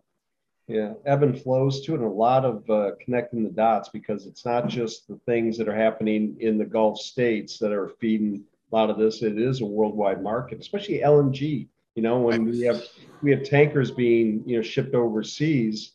yeah, 0.68 0.94
ebb 1.06 1.24
and 1.24 1.42
flows 1.42 1.86
too, 1.86 1.96
and 1.96 2.04
a 2.04 2.10
lot 2.10 2.44
of 2.44 2.70
uh, 2.70 2.92
connecting 3.00 3.44
the 3.44 3.50
dots 3.50 3.88
because 3.88 4.26
it's 4.26 4.44
not 4.44 4.68
just 4.68 5.08
the 5.08 5.18
things 5.26 5.58
that 5.58 5.70
are 5.70 5.76
happening 5.76 6.36
in 6.42 6.58
the 6.58 6.66
Gulf 6.66 7.00
states 7.00 7.58
that 7.60 7.72
are 7.72 7.88
feeding 8.02 8.44
a 8.72 8.76
lot 8.76 8.90
of 8.90 8.98
this. 8.98 9.24
It 9.24 9.40
is 9.40 9.62
a 9.62 9.66
worldwide 9.66 10.22
market, 10.22 10.60
especially 10.60 11.00
LNG. 11.00 11.68
You 11.96 12.04
know, 12.04 12.20
when 12.20 12.46
we 12.46 12.62
have 12.62 12.84
we 13.22 13.32
have 13.32 13.44
tankers 13.44 13.92
being 13.92 14.44
you 14.46 14.58
know 14.58 14.62
shipped 14.62 14.94
overseas, 14.94 15.94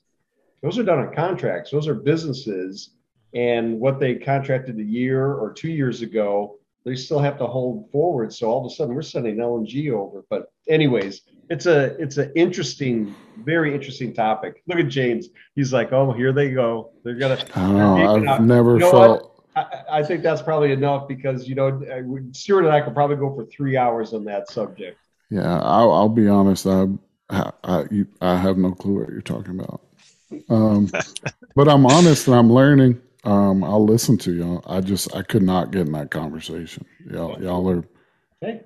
those 0.63 0.79
are 0.79 0.85
done 0.85 1.01
on 1.01 1.15
contracts. 1.15 1.71
Those 1.71 1.87
are 1.87 1.95
businesses, 1.95 2.91
and 3.35 3.79
what 3.79 4.01
they 4.01 4.15
contracted 4.15 4.79
a 4.79 4.83
year 4.83 5.35
or 5.35 5.53
two 5.53 5.71
years 5.71 6.01
ago, 6.01 6.57
they 6.85 6.97
still 6.97 7.19
have 7.19 7.39
to 7.39 7.47
hold 7.47 7.91
forward. 7.91 8.33
So 8.33 8.51
all 8.51 8.65
of 8.65 8.71
a 8.71 8.75
sudden, 8.75 8.95
we're 8.95 9.03
sending 9.03 9.37
LNG 9.37 9.93
over. 9.93 10.25
But 10.29 10.53
anyways, 10.69 11.23
it's 11.51 11.67
a 11.67 11.97
it's 12.01 12.17
an 12.17 12.33
interesting, 12.35 13.15
very 13.39 13.75
interesting 13.75 14.13
topic. 14.13 14.63
Look 14.67 14.79
at 14.79 14.89
James. 14.89 15.29
He's 15.55 15.73
like, 15.73 15.93
oh, 15.93 16.13
here 16.13 16.33
they 16.33 16.51
go. 16.51 16.91
They're 17.05 17.15
gonna. 17.15 17.45
Know. 17.57 18.27
I've 18.29 18.45
never 18.45 18.75
you 18.75 18.81
know 18.81 18.91
felt. 18.91 19.29
I, 19.55 19.83
I, 19.91 20.03
think 20.03 20.23
that's 20.23 20.41
probably 20.41 20.73
enough 20.73 21.07
because 21.07 21.47
you 21.47 21.55
know 21.55 21.83
Stuart 22.33 22.65
and 22.65 22.73
I 22.73 22.81
could 22.81 22.95
probably 22.95 23.17
go 23.17 23.35
for 23.35 23.45
three 23.45 23.77
hours 23.77 24.15
on 24.15 24.25
that 24.25 24.51
subject. 24.51 24.99
Yeah, 25.31 25.61
I'll, 25.61 25.93
I'll 25.93 26.09
be 26.09 26.27
honest. 26.27 26.67
I 26.67 26.87
I, 27.31 27.85
you, 27.91 28.07
I 28.21 28.37
have 28.37 28.59
no 28.59 28.73
clue 28.73 29.01
what 29.01 29.11
you're 29.11 29.23
talking 29.23 29.59
about. 29.59 29.81
Um, 30.49 30.91
but 31.55 31.69
I'm 31.69 31.87
honest 31.87 32.27
and 32.27 32.37
I'm 32.37 32.53
learning. 32.53 33.01
Um, 33.25 33.63
I'll 33.63 33.85
listen 33.85 34.19
to 34.19 34.33
y'all. 34.33 34.63
I 34.67 34.81
just 34.81 35.15
I 35.15 35.23
could 35.23 35.43
not 35.43 35.71
get 35.71 35.87
in 35.87 35.93
that 35.93 36.11
conversation. 36.11 36.85
Y'all, 37.09 37.41
y'all 37.41 37.69
are 37.69 37.85
okay. 38.43 38.63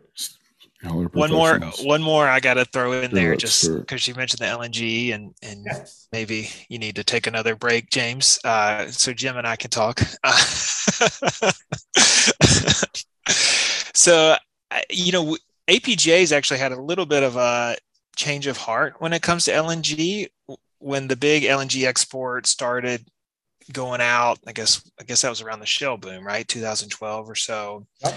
one 1.12 1.30
more 1.30 1.58
one 1.82 2.02
more 2.02 2.28
i 2.28 2.38
gotta 2.38 2.64
throw 2.66 2.92
in 2.92 3.10
there 3.10 3.34
just 3.34 3.68
because 3.80 4.06
you 4.06 4.14
mentioned 4.14 4.38
the 4.38 4.44
lng 4.44 5.14
and 5.14 5.34
and 5.42 5.64
yes. 5.64 6.06
maybe 6.12 6.48
you 6.68 6.78
need 6.78 6.94
to 6.94 7.02
take 7.02 7.26
another 7.26 7.56
break 7.56 7.90
james. 7.90 8.38
Uh, 8.44 8.86
so 8.86 9.12
jim 9.12 9.36
and 9.36 9.46
i 9.46 9.56
can 9.56 9.70
talk. 9.70 10.00
So 13.96 14.36
you 14.90 15.10
know 15.10 15.36
apga's 15.68 16.32
actually 16.32 16.60
had 16.60 16.70
a 16.70 16.80
little 16.80 17.06
bit 17.06 17.22
of 17.22 17.36
a 17.36 17.76
change 18.14 18.46
of 18.46 18.58
heart 18.58 18.96
when 18.98 19.14
it 19.14 19.22
comes 19.22 19.46
to 19.46 19.52
lng 19.52 20.28
when 20.78 21.08
the 21.08 21.16
big 21.16 21.44
lng 21.44 21.84
export 21.84 22.46
started 22.46 23.08
going 23.72 24.00
out 24.00 24.38
i 24.46 24.52
guess 24.52 24.88
i 25.00 25.04
guess 25.04 25.22
that 25.22 25.30
was 25.30 25.42
around 25.42 25.60
the 25.60 25.66
shale 25.66 25.96
boom 25.96 26.24
right 26.24 26.46
2012 26.48 27.28
or 27.28 27.34
so 27.34 27.86
yep 28.04 28.14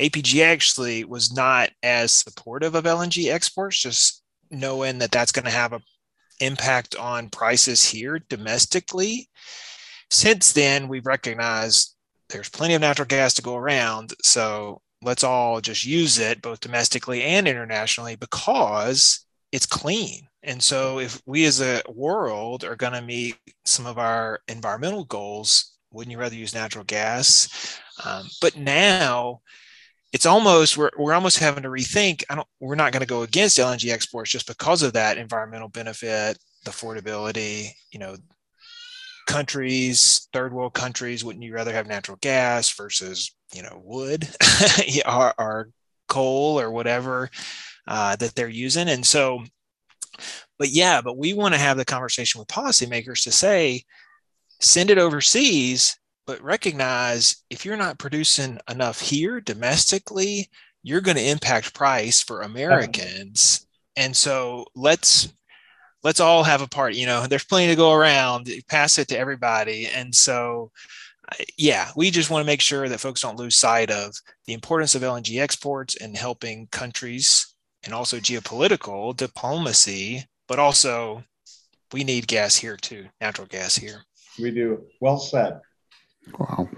APG 0.00 0.42
actually 0.42 1.04
was 1.04 1.32
not 1.32 1.70
as 1.82 2.12
supportive 2.12 2.74
of 2.74 2.84
LNG 2.84 3.32
exports, 3.32 3.80
just 3.80 4.22
knowing 4.50 4.98
that 4.98 5.12
that's 5.12 5.32
going 5.32 5.44
to 5.44 5.50
have 5.50 5.72
an 5.72 5.82
impact 6.40 6.96
on 6.96 7.30
prices 7.30 7.88
here 7.88 8.20
domestically. 8.28 9.28
Since 10.10 10.52
then, 10.52 10.88
we've 10.88 11.06
recognized 11.06 11.94
there's 12.28 12.48
plenty 12.48 12.74
of 12.74 12.80
natural 12.80 13.06
gas 13.06 13.34
to 13.34 13.42
go 13.42 13.56
around. 13.56 14.12
So 14.22 14.80
let's 15.02 15.24
all 15.24 15.60
just 15.60 15.86
use 15.86 16.18
it 16.18 16.42
both 16.42 16.60
domestically 16.60 17.22
and 17.22 17.46
internationally 17.46 18.16
because 18.16 19.24
it's 19.52 19.66
clean. 19.66 20.26
And 20.42 20.62
so 20.62 20.98
if 20.98 21.20
we 21.26 21.44
as 21.44 21.60
a 21.60 21.82
world 21.88 22.64
are 22.64 22.76
going 22.76 22.94
to 22.94 23.02
meet 23.02 23.36
some 23.64 23.86
of 23.86 23.98
our 23.98 24.40
environmental 24.48 25.04
goals, 25.04 25.76
wouldn't 25.92 26.12
you 26.12 26.18
rather 26.18 26.34
use 26.34 26.54
natural 26.54 26.84
gas? 26.84 27.78
Um, 28.04 28.28
but 28.40 28.56
now 28.56 29.40
it's 30.12 30.26
almost 30.26 30.76
we're, 30.76 30.90
we're 30.98 31.14
almost 31.14 31.38
having 31.38 31.62
to 31.62 31.70
rethink 31.70 32.22
i 32.28 32.34
don't 32.34 32.46
we're 32.60 32.74
not 32.74 32.92
going 32.92 33.00
to 33.00 33.06
go 33.06 33.22
against 33.22 33.58
lng 33.58 33.90
exports 33.90 34.30
just 34.30 34.46
because 34.46 34.82
of 34.82 34.92
that 34.92 35.16
environmental 35.16 35.68
benefit 35.68 36.38
the 36.66 36.70
affordability 36.70 37.70
you 37.90 37.98
know 37.98 38.14
countries, 39.26 40.28
third 40.32 40.52
world 40.52 40.74
countries, 40.74 41.24
wouldn't 41.24 41.44
you 41.44 41.54
rather 41.54 41.72
have 41.72 41.86
natural 41.86 42.18
gas 42.20 42.70
versus 42.70 43.34
you 43.54 43.62
know 43.62 43.80
wood 43.82 44.28
or, 45.06 45.34
or, 45.38 45.68
coal 46.08 46.60
or 46.60 46.70
whatever 46.70 47.30
uh, 47.86 48.14
that 48.16 48.34
they're 48.34 48.48
using? 48.48 48.88
And 48.88 49.06
so, 49.06 49.42
but 50.58 50.70
yeah, 50.70 51.00
but 51.00 51.16
we 51.16 51.32
want 51.32 51.54
to 51.54 51.60
have 51.60 51.76
the 51.76 51.84
conversation 51.84 52.38
with 52.38 52.48
policymakers 52.48 53.22
to 53.24 53.32
say, 53.32 53.82
send 54.60 54.90
it 54.90 54.98
overseas, 54.98 55.98
but 56.26 56.40
recognize 56.42 57.44
if 57.50 57.64
you're 57.64 57.76
not 57.76 57.98
producing 57.98 58.58
enough 58.70 59.00
here 59.00 59.40
domestically, 59.40 60.48
you're 60.82 61.00
going 61.00 61.16
to 61.16 61.28
impact 61.28 61.74
price 61.74 62.22
for 62.22 62.42
Americans. 62.42 63.66
And 63.96 64.16
so 64.16 64.66
let's 64.74 65.32
let's 66.02 66.20
all 66.20 66.42
have 66.42 66.62
a 66.62 66.68
part. 66.68 66.94
You 66.94 67.06
know, 67.06 67.26
there's 67.26 67.44
plenty 67.44 67.68
to 67.68 67.76
go 67.76 67.92
around. 67.92 68.50
Pass 68.68 68.98
it 68.98 69.08
to 69.08 69.18
everybody. 69.18 69.86
And 69.86 70.14
so, 70.14 70.70
yeah, 71.56 71.90
we 71.96 72.10
just 72.10 72.30
want 72.30 72.42
to 72.42 72.46
make 72.46 72.60
sure 72.60 72.88
that 72.88 73.00
folks 73.00 73.20
don't 73.20 73.38
lose 73.38 73.56
sight 73.56 73.90
of 73.90 74.14
the 74.46 74.52
importance 74.52 74.94
of 74.94 75.02
LNG 75.02 75.40
exports 75.40 75.96
and 75.96 76.16
helping 76.16 76.66
countries 76.68 77.51
and 77.84 77.94
also 77.94 78.18
geopolitical 78.18 79.16
diplomacy, 79.16 80.24
but 80.48 80.58
also 80.58 81.24
we 81.92 82.04
need 82.04 82.26
gas 82.26 82.56
here 82.56 82.76
too, 82.76 83.06
natural 83.20 83.46
gas 83.46 83.76
here. 83.76 84.02
We 84.40 84.50
do. 84.50 84.82
Well 85.00 85.18
said. 85.18 85.60
Wow. 86.38 86.68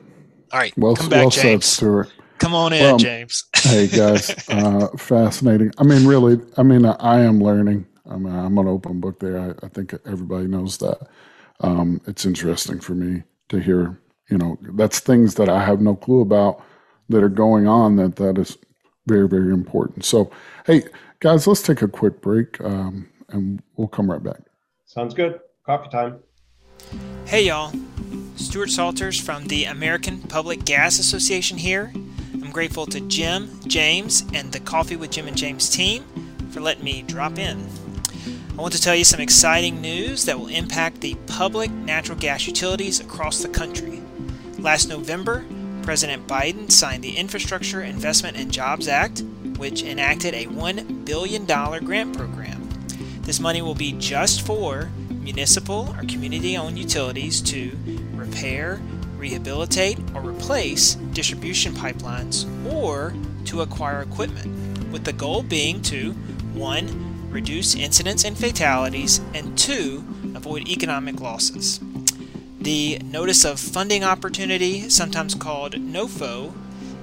All 0.52 0.60
right. 0.60 0.72
Well, 0.76 0.96
come 0.96 1.08
back, 1.08 1.20
well 1.20 1.30
James. 1.30 1.64
said, 1.64 1.76
Stuart. 1.76 2.12
Come 2.38 2.54
on 2.54 2.72
in, 2.72 2.82
Well, 2.82 2.96
James. 2.98 3.44
hey 3.56 3.86
guys, 3.86 4.30
uh, 4.48 4.88
fascinating. 4.98 5.70
I 5.78 5.84
mean, 5.84 6.06
really, 6.06 6.40
I 6.56 6.62
mean, 6.62 6.84
I 6.84 7.20
am 7.20 7.40
learning. 7.40 7.86
I 8.10 8.16
mean, 8.16 8.34
I'm 8.34 8.58
an 8.58 8.68
open 8.68 9.00
book 9.00 9.20
there. 9.20 9.38
I, 9.38 9.66
I 9.66 9.68
think 9.68 9.94
everybody 10.04 10.46
knows 10.46 10.78
that. 10.78 11.08
Um, 11.60 12.00
it's 12.06 12.26
interesting 12.26 12.80
for 12.80 12.94
me 12.94 13.22
to 13.48 13.58
hear. 13.58 14.00
You 14.30 14.38
know, 14.38 14.58
that's 14.72 15.00
things 15.00 15.34
that 15.34 15.48
I 15.48 15.64
have 15.64 15.80
no 15.80 15.94
clue 15.94 16.22
about 16.22 16.62
that 17.08 17.22
are 17.22 17.28
going 17.28 17.66
on. 17.66 17.96
That 17.96 18.16
that 18.16 18.38
is 18.38 18.58
very 19.06 19.28
very 19.28 19.52
important. 19.52 20.04
So, 20.04 20.30
hey 20.66 20.84
guys, 21.20 21.46
let's 21.46 21.62
take 21.62 21.82
a 21.82 21.88
quick 21.88 22.20
break, 22.20 22.60
um, 22.60 23.08
and 23.28 23.62
we'll 23.76 23.88
come 23.88 24.10
right 24.10 24.22
back. 24.22 24.40
Sounds 24.86 25.14
good. 25.14 25.40
Coffee 25.66 25.90
time. 25.90 26.20
Hey, 27.24 27.46
y'all. 27.46 27.72
Stuart 28.36 28.70
Saulters 28.70 29.18
from 29.18 29.46
the 29.46 29.64
American 29.64 30.20
Public 30.20 30.64
Gas 30.64 30.98
Association 30.98 31.56
here. 31.56 31.92
I'm 32.34 32.50
grateful 32.50 32.84
to 32.86 33.00
Jim, 33.00 33.48
James, 33.66 34.24
and 34.34 34.52
the 34.52 34.60
Coffee 34.60 34.96
with 34.96 35.10
Jim 35.10 35.26
and 35.26 35.36
James 35.36 35.70
team 35.70 36.04
for 36.50 36.60
letting 36.60 36.84
me 36.84 37.02
drop 37.02 37.38
in. 37.38 37.66
I 38.56 38.60
want 38.60 38.74
to 38.74 38.80
tell 38.80 38.94
you 38.94 39.04
some 39.04 39.20
exciting 39.20 39.80
news 39.80 40.24
that 40.26 40.38
will 40.38 40.48
impact 40.48 41.00
the 41.00 41.16
public 41.26 41.70
natural 41.70 42.18
gas 42.18 42.46
utilities 42.46 43.00
across 43.00 43.42
the 43.42 43.48
country. 43.48 44.02
Last 44.58 44.88
November, 44.88 45.44
President 45.84 46.26
Biden 46.26 46.72
signed 46.72 47.04
the 47.04 47.16
Infrastructure 47.16 47.82
Investment 47.82 48.38
and 48.38 48.50
Jobs 48.50 48.88
Act, 48.88 49.22
which 49.58 49.82
enacted 49.82 50.32
a 50.32 50.46
$1 50.46 51.04
billion 51.04 51.44
grant 51.44 52.16
program. 52.16 52.68
This 53.20 53.38
money 53.38 53.60
will 53.60 53.74
be 53.74 53.92
just 53.92 54.46
for 54.46 54.90
municipal 55.10 55.94
or 55.94 56.04
community 56.04 56.56
owned 56.56 56.78
utilities 56.78 57.42
to 57.42 57.76
repair, 58.14 58.80
rehabilitate, 59.18 59.98
or 60.14 60.22
replace 60.22 60.94
distribution 60.94 61.74
pipelines 61.74 62.46
or 62.72 63.12
to 63.44 63.60
acquire 63.60 64.00
equipment, 64.00 64.90
with 64.90 65.04
the 65.04 65.12
goal 65.12 65.42
being 65.42 65.82
to 65.82 66.12
1. 66.54 67.30
reduce 67.30 67.74
incidents 67.74 68.24
and 68.24 68.38
fatalities, 68.38 69.20
and 69.34 69.56
2. 69.58 70.32
avoid 70.34 70.66
economic 70.66 71.20
losses. 71.20 71.78
The 72.64 72.98
Notice 73.04 73.44
of 73.44 73.60
Funding 73.60 74.04
Opportunity, 74.04 74.88
sometimes 74.88 75.34
called 75.34 75.74
NOFO, 75.74 76.54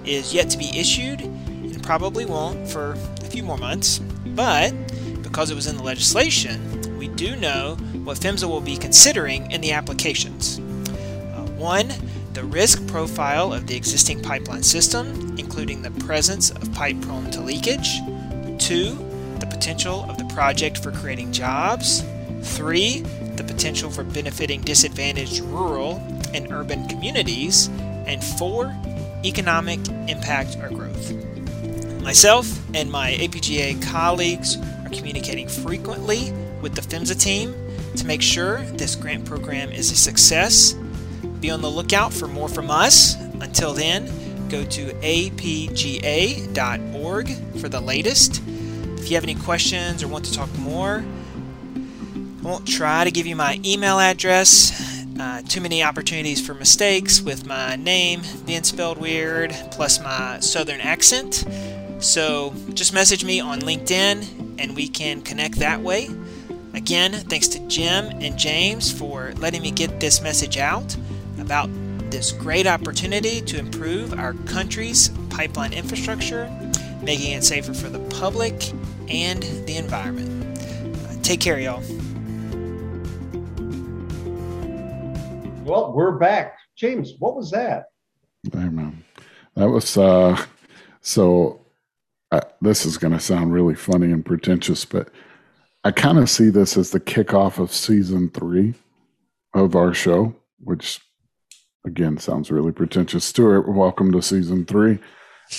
is 0.04 0.34
yet 0.34 0.50
to 0.50 0.58
be 0.58 0.76
issued 0.76 1.22
and 1.22 1.84
probably 1.84 2.26
won't 2.26 2.68
for 2.68 2.94
a 2.94 3.26
few 3.26 3.44
more 3.44 3.60
months, 3.60 4.00
but 4.26 4.74
because 5.22 5.52
it 5.52 5.54
was 5.54 5.68
in 5.68 5.78
the 5.78 5.84
legislation, 5.84 6.98
we 6.98 7.10
do 7.10 7.36
know 7.36 7.78
what 8.04 8.18
PHMSA 8.18 8.50
will 8.50 8.60
be 8.60 8.76
considering 8.76 9.52
in 9.52 9.62
the 9.62 9.72
applications. 9.72 10.58
Uh, 10.58 11.46
one, 11.58 11.92
the 12.34 12.44
risk 12.44 12.88
profile 12.88 13.54
of 13.54 13.68
the 13.68 13.76
existing 13.76 14.24
pipeline 14.24 14.64
system, 14.64 15.38
including 15.38 15.84
the 15.84 15.92
presence 16.04 16.50
of 16.50 16.74
pipe 16.74 17.00
prone 17.02 17.30
to 17.30 17.40
leakage. 17.40 18.00
Two, 18.58 18.96
the 19.38 19.46
potential 19.48 20.10
of 20.10 20.18
the 20.18 20.26
project 20.34 20.80
for 20.80 20.92
creating 20.92 21.32
jobs. 21.32 22.04
Three, 22.42 23.02
the 23.36 23.44
potential 23.44 23.90
for 23.90 24.04
benefiting 24.04 24.62
disadvantaged 24.62 25.42
rural 25.42 26.02
and 26.34 26.52
urban 26.52 26.88
communities. 26.88 27.70
And 28.06 28.24
four, 28.24 28.76
economic 29.24 29.80
impact 30.08 30.58
or 30.62 30.70
growth. 30.70 31.14
Myself 32.02 32.60
and 32.74 32.90
my 32.92 33.12
APGA 33.12 33.82
colleagues 33.84 34.58
are 34.58 34.90
communicating 34.90 35.48
frequently 35.48 36.34
with 36.62 36.74
the 36.76 36.82
PHMSA 36.82 37.20
team 37.20 37.56
to 37.96 38.06
make 38.06 38.22
sure 38.22 38.62
this 38.74 38.96
grant 38.96 39.26
program 39.26 39.72
is 39.72 39.92
a 39.92 39.96
success. 39.96 40.74
Be 41.40 41.52
on 41.52 41.62
the 41.62 41.70
lookout 41.70 42.12
for 42.14 42.28
more 42.28 42.50
from 42.50 42.72
us. 42.72 43.16
Until 43.40 43.74
then, 43.74 44.10
go 44.50 44.64
to 44.66 44.94
apga.org 45.02 45.68
for 47.60 47.70
the 47.70 47.82
latest. 47.82 48.42
If 48.98 49.10
you 49.10 49.16
have 49.16 49.24
any 49.24 49.36
questions 49.36 50.04
or 50.04 50.08
want 50.08 50.26
to 50.26 50.34
talk 50.34 50.52
more, 50.60 51.04
won't 52.42 52.68
try 52.68 53.04
to 53.04 53.12
give 53.12 53.28
you 53.28 53.36
my 53.36 53.60
email 53.64 54.00
address. 54.00 54.90
Uh, 55.20 55.42
too 55.48 55.62
many 55.62 55.84
opportunities 55.84 56.46
for 56.46 56.54
mistakes 56.54 57.22
with 57.22 57.46
my 57.46 57.76
name 57.76 58.22
being 58.46 58.64
spelled 58.64 58.98
weird, 58.98 59.52
plus 59.72 60.02
my 60.02 60.40
southern 60.40 60.82
accent. 60.82 61.46
So 62.00 62.56
just 62.74 62.94
message 62.94 63.24
me 63.24 63.40
on 63.40 63.60
LinkedIn 63.60 64.58
and 64.60 64.76
we 64.76 64.88
can 64.88 65.22
connect 65.22 65.60
that 65.60 65.82
way. 65.82 66.10
Again, 66.74 67.12
thanks 67.12 67.48
to 67.50 67.60
Jim 67.68 68.06
and 68.22 68.38
James 68.38 68.92
for 68.92 69.34
letting 69.38 69.62
me 69.62 69.72
get 69.72 70.00
this 70.00 70.22
message 70.22 70.58
out 70.58 70.96
about 71.40 71.70
this 72.10 72.32
great 72.32 72.66
opportunity 72.66 73.42
to 73.42 73.60
improve 73.60 74.18
our 74.18 74.34
country's 74.46 75.10
pipeline 75.30 75.74
infrastructure, 75.74 76.50
making 77.04 77.34
it 77.34 77.44
safer 77.44 77.74
for 77.74 77.90
the 77.90 78.00
public 78.18 78.72
and 79.08 79.44
the 79.68 79.78
environment. 79.78 80.58
Uh, 80.58 81.22
take 81.22 81.40
care, 81.40 81.60
y'all. 81.60 81.84
Well, 85.64 85.94
we're 85.94 86.18
back. 86.18 86.58
James, 86.76 87.14
what 87.20 87.36
was 87.36 87.52
that? 87.52 87.86
I 88.48 88.58
don't 88.58 88.76
know. 88.76 88.94
That 89.56 89.70
was 89.70 89.96
uh, 89.96 90.44
so. 91.02 91.60
Uh, 92.32 92.42
this 92.62 92.86
is 92.86 92.98
going 92.98 93.14
to 93.14 93.20
sound 93.20 93.54
really 93.54 93.76
funny 93.76 94.12
and 94.12 94.26
pretentious, 94.26 94.86
but 94.86 95.10
I 95.84 95.92
kind 95.92 96.18
of 96.18 96.30
see 96.30 96.50
this 96.50 96.78
as 96.78 96.92
the 96.92 97.00
kickoff 97.00 97.60
of 97.60 97.74
season 97.74 98.30
three 98.30 98.74
of 99.54 99.76
our 99.76 99.94
show, 99.94 100.34
which 100.60 101.00
again 101.86 102.18
sounds 102.18 102.50
really 102.50 102.72
pretentious. 102.72 103.26
Stuart, 103.26 103.68
welcome 103.70 104.12
to 104.14 104.22
season 104.22 104.66
three. 104.66 104.98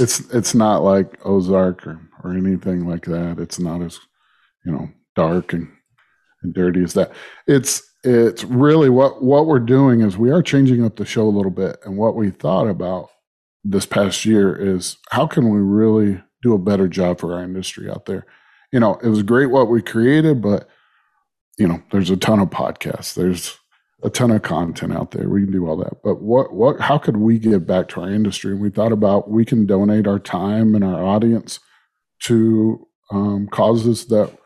It's 0.01 0.21
it's 0.33 0.55
not 0.55 0.83
like 0.83 1.25
Ozark 1.25 1.87
or, 1.87 2.01
or 2.25 2.33
anything 2.33 2.89
like 2.89 3.05
that. 3.05 3.39
It's 3.39 3.61
not 3.61 3.83
as 3.83 4.01
you 4.65 4.73
know 4.73 4.89
dark 5.15 5.53
and, 5.53 5.71
and 6.43 6.55
dirty 6.55 6.83
as 6.83 6.95
that. 6.95 7.13
It's 7.47 7.92
it's 8.05 8.45
really 8.45 8.89
what 8.89 9.23
what 9.23 9.47
we're 9.47 9.61
doing 9.61 10.01
is 10.01 10.17
we 10.17 10.31
are 10.31 10.43
changing 10.43 10.85
up 10.85 10.97
the 10.97 11.05
show 11.05 11.23
a 11.23 11.31
little 11.31 11.51
bit, 11.51 11.79
and 11.85 11.97
what 11.97 12.17
we 12.17 12.31
thought 12.31 12.69
about 12.69 13.11
this 13.65 13.87
past 13.87 14.25
year 14.25 14.55
is 14.55 14.97
how 15.11 15.27
can 15.27 15.51
we 15.51 15.61
really 15.61 16.21
do 16.43 16.53
a 16.55 16.59
better 16.59 16.89
job 16.89 17.21
for 17.21 17.35
our 17.35 17.43
industry 17.43 17.89
out 17.89 18.07
there. 18.07 18.27
You 18.73 18.81
know, 18.81 18.99
it 19.03 19.09
was 19.09 19.23
great 19.23 19.47
what 19.47 19.69
we 19.69 19.81
created, 19.81 20.43
but 20.43 20.69
you 21.59 21.69
know, 21.69 21.83
there's 21.93 22.11
a 22.11 22.17
ton 22.17 22.41
of 22.41 22.51
podcasts. 22.51 23.15
There's 23.15 23.57
a 24.03 24.11
ton 24.11 24.31
of 24.31 24.43
content 24.43 24.93
out 24.93 25.13
there. 25.13 25.29
We 25.29 25.43
can 25.43 25.53
do 25.53 25.69
all 25.69 25.77
that. 25.77 26.03
But 26.03 26.21
what 26.21 26.53
what 26.53 26.81
how 26.81 26.99
could 26.99 27.19
we 27.19 27.39
give 27.39 27.67
back 27.67 27.89
to 27.89 28.01
our 28.01 28.11
industry? 28.11 28.53
And 28.53 28.61
we 28.61 28.71
thought 28.71 28.93
about 28.93 29.31
we 29.31 29.45
can 29.45 29.67
donate 29.67 30.07
our 30.07 30.19
time 30.19 30.75
and 30.75 30.83
our 30.83 31.05
audience 31.05 31.61
to 32.25 32.87
um, 33.11 33.49
causes 33.49 34.07
that 34.07 34.37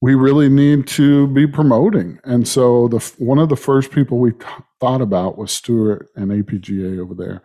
we 0.00 0.14
really 0.14 0.48
need 0.48 0.86
to 0.86 1.26
be 1.28 1.46
promoting. 1.46 2.18
And 2.24 2.46
so 2.46 2.88
the 2.88 2.98
one 3.18 3.38
of 3.38 3.48
the 3.48 3.56
first 3.56 3.90
people 3.90 4.18
we 4.18 4.32
th- 4.32 4.44
thought 4.78 5.00
about 5.00 5.38
was 5.38 5.52
Stuart 5.52 6.08
and 6.16 6.30
APGA 6.30 6.98
over 7.00 7.14
there, 7.14 7.42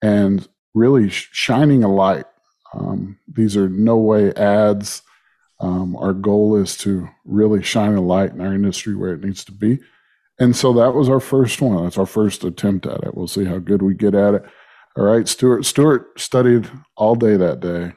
and 0.00 0.46
really 0.74 1.10
sh- 1.10 1.28
shining 1.32 1.84
a 1.84 1.92
light. 1.92 2.24
Um, 2.74 3.18
these 3.28 3.56
are 3.56 3.68
no 3.68 3.98
way 3.98 4.32
ads. 4.34 5.02
Um, 5.60 5.94
our 5.96 6.12
goal 6.12 6.56
is 6.56 6.76
to 6.78 7.08
really 7.24 7.62
shine 7.62 7.94
a 7.94 8.00
light 8.00 8.32
in 8.32 8.40
our 8.40 8.54
industry 8.54 8.96
where 8.96 9.12
it 9.12 9.22
needs 9.22 9.44
to 9.44 9.52
be. 9.52 9.78
And 10.40 10.56
so 10.56 10.72
that 10.72 10.94
was 10.94 11.08
our 11.08 11.20
first 11.20 11.60
one. 11.60 11.84
That's 11.84 11.98
our 11.98 12.06
first 12.06 12.42
attempt 12.42 12.86
at 12.86 13.04
it. 13.04 13.14
We'll 13.14 13.28
see 13.28 13.44
how 13.44 13.58
good 13.58 13.82
we 13.82 13.94
get 13.94 14.14
at 14.14 14.34
it. 14.34 14.44
All 14.96 15.04
right, 15.04 15.28
Stuart. 15.28 15.64
Stuart 15.64 16.18
studied 16.18 16.68
all 16.96 17.14
day 17.14 17.36
that 17.36 17.60
day 17.60 17.92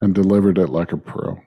and 0.00 0.14
delivered 0.14 0.58
it 0.58 0.68
like 0.68 0.92
a 0.92 0.96
pro. 0.96 1.40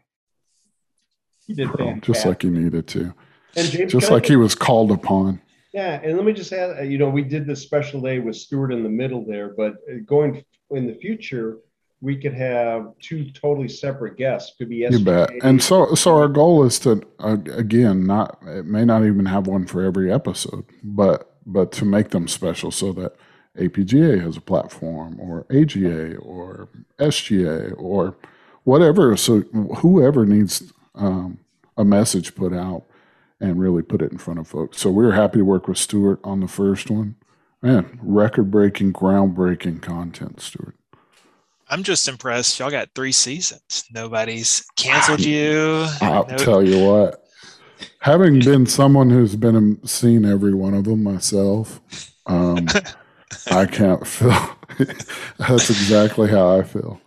He 1.47 1.53
did 1.53 1.69
fantastic. 1.69 2.03
just 2.03 2.25
like 2.25 2.41
he 2.41 2.49
needed 2.49 2.87
to. 2.87 3.13
And 3.55 3.67
James, 3.67 3.91
Just 3.91 4.11
like 4.11 4.25
he 4.25 4.35
was 4.35 4.55
called 4.55 4.91
upon. 4.91 5.41
Yeah, 5.73 5.99
and 6.03 6.17
let 6.17 6.25
me 6.25 6.33
just 6.33 6.51
add, 6.53 6.77
uh, 6.77 6.81
you 6.83 6.97
know, 6.97 7.09
we 7.09 7.23
did 7.23 7.47
this 7.47 7.61
special 7.61 8.01
day 8.01 8.19
with 8.19 8.35
Stuart 8.35 8.71
in 8.71 8.83
the 8.83 8.89
middle 8.89 9.25
there, 9.25 9.53
but 9.55 9.73
uh, 9.89 9.97
going 10.05 10.43
in 10.71 10.87
the 10.87 10.93
future, 10.95 11.57
we 12.01 12.15
could 12.17 12.33
have 12.33 12.91
two 12.99 13.31
totally 13.31 13.67
separate 13.67 14.17
guests. 14.17 14.55
Could 14.57 14.69
be 14.69 14.77
you 14.77 14.99
bet. 14.99 15.31
And 15.41 15.63
so, 15.63 15.95
so 15.95 16.15
our 16.15 16.27
goal 16.27 16.63
is 16.63 16.77
to 16.79 17.01
uh, 17.19 17.37
again, 17.51 18.05
not 18.05 18.39
it 18.45 18.65
may 18.65 18.85
not 18.85 19.05
even 19.05 19.25
have 19.25 19.47
one 19.47 19.65
for 19.65 19.83
every 19.83 20.11
episode, 20.11 20.65
but 20.83 21.35
but 21.45 21.71
to 21.73 21.85
make 21.85 22.09
them 22.09 22.27
special 22.27 22.71
so 22.71 22.91
that 22.93 23.15
APGA 23.57 24.21
has 24.21 24.35
a 24.35 24.41
platform, 24.41 25.19
or 25.19 25.45
AGA, 25.51 26.17
or 26.17 26.67
SGA, 26.99 27.73
or 27.77 28.15
whatever. 28.63 29.15
So 29.15 29.41
whoever 29.77 30.25
needs 30.25 30.72
um, 30.95 31.39
a 31.77 31.83
message 31.83 32.35
put 32.35 32.53
out 32.53 32.83
and 33.39 33.59
really 33.59 33.81
put 33.81 34.01
it 34.01 34.11
in 34.11 34.17
front 34.17 34.39
of 34.39 34.47
folks. 34.47 34.79
So 34.79 34.89
we 34.89 35.03
were 35.03 35.13
happy 35.13 35.39
to 35.39 35.45
work 35.45 35.67
with 35.67 35.77
Stuart 35.77 36.19
on 36.23 36.39
the 36.39 36.47
first 36.47 36.89
one. 36.89 37.15
Man, 37.61 37.99
record 38.01 38.51
breaking, 38.51 38.93
groundbreaking 38.93 39.81
content, 39.81 40.41
Stuart. 40.41 40.75
I'm 41.69 41.83
just 41.83 42.07
impressed. 42.07 42.59
Y'all 42.59 42.69
got 42.69 42.89
three 42.93 43.11
seasons. 43.11 43.85
Nobody's 43.93 44.65
canceled 44.75 45.21
you. 45.21 45.87
I'll 46.01 46.27
no- 46.27 46.37
tell 46.37 46.63
you 46.63 46.85
what. 46.85 47.19
Having 47.99 48.39
been 48.39 48.65
someone 48.65 49.09
who's 49.09 49.35
been 49.35 49.85
seen 49.85 50.25
every 50.25 50.53
one 50.53 50.73
of 50.73 50.83
them 50.83 51.03
myself, 51.03 51.81
um, 52.25 52.67
I 53.51 53.65
can't 53.65 54.05
feel. 54.05 54.31
that's 55.37 55.69
exactly 55.69 56.29
how 56.29 56.57
I 56.57 56.63
feel. 56.63 57.01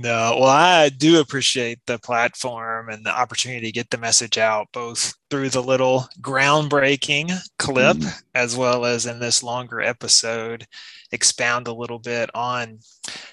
No, 0.00 0.36
well, 0.38 0.50
I 0.50 0.90
do 0.90 1.20
appreciate 1.20 1.80
the 1.86 1.98
platform 1.98 2.88
and 2.88 3.04
the 3.04 3.10
opportunity 3.10 3.66
to 3.66 3.72
get 3.72 3.90
the 3.90 3.98
message 3.98 4.38
out, 4.38 4.68
both 4.72 5.12
through 5.28 5.48
the 5.48 5.60
little 5.60 6.06
groundbreaking 6.20 7.32
clip 7.58 7.96
mm. 7.96 8.22
as 8.32 8.56
well 8.56 8.84
as 8.84 9.06
in 9.06 9.18
this 9.18 9.42
longer 9.42 9.80
episode, 9.80 10.64
expound 11.10 11.66
a 11.66 11.72
little 11.72 11.98
bit 11.98 12.30
on 12.32 12.78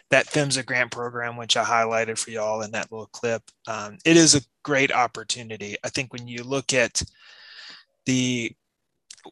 that 0.10 0.26
PHMSA 0.26 0.66
grant 0.66 0.92
program, 0.92 1.38
which 1.38 1.56
I 1.56 1.64
highlighted 1.64 2.18
for 2.18 2.32
y'all 2.32 2.64
in 2.64 2.72
that 2.72 2.92
little 2.92 3.10
clip. 3.14 3.44
Um, 3.68 4.00
it 4.04 4.18
is 4.18 4.34
a 4.34 4.42
great 4.64 4.92
opportunity. 4.92 5.76
I 5.84 5.90
think 5.90 6.14
when 6.14 6.28
you 6.28 6.42
look 6.44 6.74
at 6.74 7.04
the 8.08 8.52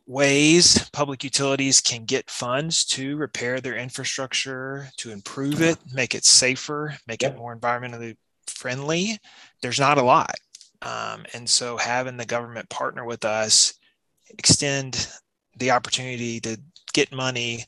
ways 0.06 0.90
public 0.92 1.24
utilities 1.24 1.82
can 1.82 2.06
get 2.06 2.30
funds 2.30 2.86
to 2.86 3.16
repair 3.18 3.60
their 3.60 3.76
infrastructure, 3.76 4.90
to 4.98 5.12
improve 5.12 5.62
it, 5.62 5.78
make 5.94 6.16
it 6.16 6.26
safer, 6.26 6.96
make 7.08 7.22
yep. 7.22 7.34
it 7.34 7.38
more 7.38 7.56
environmentally 7.56 8.16
friendly, 8.48 9.20
there's 9.62 9.80
not 9.80 9.98
a 9.98 10.04
lot. 10.04 10.36
Um, 10.82 11.26
and 11.34 11.50
so 11.50 11.78
having 11.78 12.18
the 12.18 12.26
government 12.26 12.70
partner 12.70 13.06
with 13.06 13.24
us, 13.26 13.74
extend 14.38 15.08
the 15.58 15.72
opportunity 15.72 16.40
to 16.42 16.58
get 16.94 17.14
money, 17.14 17.66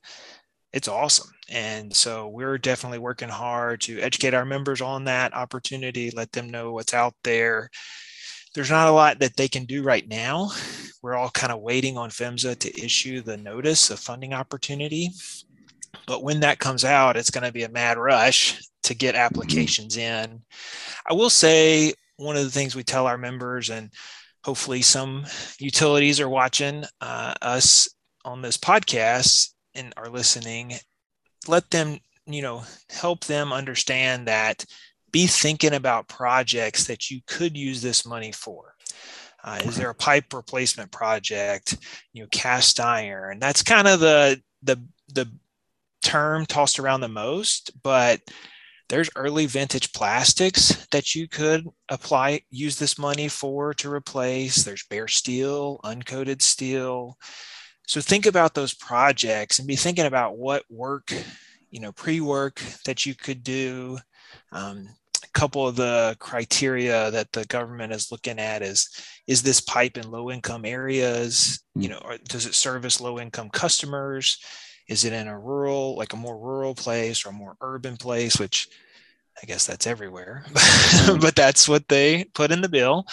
it's 0.74 0.88
awesome. 0.88 1.29
And 1.50 1.96
so 1.96 2.27
we're 2.27 2.58
definitely 2.58 3.00
working 3.00 3.29
hard 3.29 3.82
to 3.82 4.00
educate 4.00 4.34
our 4.34 4.46
members 4.46 4.82
on 4.82 5.05
that 5.05 5.34
opportunity, 5.34 6.12
let 6.12 6.32
them 6.32 6.50
know 6.50 6.74
what's 6.74 6.94
out 6.94 7.13
there 7.24 7.70
there's 8.56 8.72
not 8.72 8.88
a 8.88 8.92
lot 8.92 9.20
that 9.20 9.36
they 9.36 9.50
can 9.50 9.66
do 9.66 9.84
right 9.84 10.08
now. 10.08 10.50
We're 11.01 11.16
all 11.16 11.29
kind 11.29 11.51
of 11.51 11.60
waiting 11.60 11.98
on 11.98 12.10
PHMSA 12.10 12.58
to 12.60 12.84
issue 12.84 13.22
the 13.22 13.38
notice 13.38 13.90
of 13.90 14.00
funding 14.00 14.34
opportunity. 14.34 15.10
But 16.08 16.24
when 16.24 16.40
that 16.40 16.60
comes 16.60 16.86
out, 16.86 17.18
it's 17.18 17.29
going 17.29 17.44
to 17.44 17.51
be 17.51 17.64
a 17.64 17.70
mad 17.70 17.98
rush 17.98 18.62
to 18.84 18.96
get 18.96 19.16
applications 19.16 19.98
in. 19.98 20.42
I 21.08 21.14
will 21.14 21.29
say 21.29 21.94
one 22.16 22.38
of 22.38 22.44
the 22.44 22.51
things 22.51 22.75
we 22.75 22.84
tell 22.84 23.08
our 23.08 23.18
members, 23.18 23.70
and 23.70 23.92
hopefully 24.44 24.82
some 24.82 25.25
utilities 25.60 26.22
are 26.22 26.29
watching 26.29 26.86
uh, 27.01 27.34
us 27.42 27.90
on 28.24 28.42
this 28.42 28.58
podcast 28.58 29.50
and 29.74 29.94
are 29.98 30.10
listening, 30.10 30.74
let 31.48 31.70
them, 31.72 32.00
you 32.25 32.42
know, 32.42 32.64
help 32.90 33.25
them 33.25 33.51
understand 33.51 34.27
that 34.27 34.64
be 35.16 35.28
thinking 35.28 35.75
about 35.75 36.10
projects 36.10 36.84
that 36.88 37.10
you 37.10 37.22
could 37.25 37.56
use 37.56 37.82
this 37.82 38.06
money 38.06 38.34
for. 38.34 38.75
Uh, 39.42 39.62
is 39.64 39.78
there 39.78 39.90
a 39.90 39.96
pipe 39.96 40.34
replacement 40.34 40.92
project? 40.92 41.78
You 42.12 42.24
know, 42.24 42.28
cast 42.34 42.82
iron. 42.82 43.40
That's 43.40 43.64
kind 43.64 43.88
of 43.88 44.01
the 44.01 44.42
the 44.64 44.75
the 45.14 45.32
term 46.04 46.46
tossed 46.46 46.80
around 46.80 47.00
the 47.00 47.08
most, 47.08 47.82
but 47.82 48.20
there's 48.90 49.10
early 49.16 49.46
vintage 49.46 49.94
plastics 49.94 50.86
that 50.92 51.16
you 51.16 51.30
could 51.30 51.66
apply 51.88 52.42
use 52.50 52.78
this 52.78 52.98
money 52.98 53.30
for 53.30 53.74
to 53.75 53.90
replace. 53.90 54.66
There's 54.66 54.84
bare 54.90 55.08
steel, 55.08 55.80
uncoated 55.86 56.42
steel. 56.42 57.18
So 57.88 58.01
think 58.01 58.25
about 58.25 58.54
those 58.54 58.74
projects 58.74 59.60
and 59.60 59.68
be 59.68 59.78
thinking 59.78 60.08
about 60.08 60.38
what 60.38 60.66
work, 60.70 61.14
you 61.72 61.80
know, 61.80 61.94
pre-work 61.94 62.62
that 62.84 63.06
you 63.06 63.16
could 63.16 63.44
do. 63.44 63.98
Um, 64.51 64.90
couple 65.36 65.68
of 65.68 65.76
the 65.76 66.16
criteria 66.20 67.12
that 67.12 67.32
the 67.34 67.46
government 67.46 67.94
is 67.94 68.12
looking 68.12 68.40
at 68.40 68.64
is 68.64 68.90
is 69.28 69.44
this 69.44 69.60
pipe 69.60 69.98
in 69.98 70.10
low 70.10 70.32
income 70.32 70.66
areas? 70.66 71.62
Hmm. 71.76 71.82
you 71.82 71.90
know 71.90 72.02
does 72.28 72.46
it 72.48 72.56
service 72.56 73.00
low 73.00 73.20
income 73.20 73.50
customers? 73.50 74.40
Is 74.88 75.04
it 75.04 75.14
in 75.14 75.28
a 75.28 75.38
rural 75.38 75.98
like 75.98 76.14
a 76.14 76.18
more 76.18 76.40
rural 76.40 76.74
place 76.74 77.26
or 77.26 77.30
a 77.30 77.34
more 77.34 77.56
urban 77.62 77.98
place 77.98 78.40
which 78.40 78.70
i 79.44 79.46
guess 79.46 79.66
that's 79.66 79.86
everywhere 79.86 80.46
hmm. 80.56 81.20
but 81.20 81.36
that's 81.36 81.68
what 81.68 81.86
they 81.90 82.24
put 82.34 82.52
in 82.52 82.62
the 82.62 82.70
bill. 82.70 83.06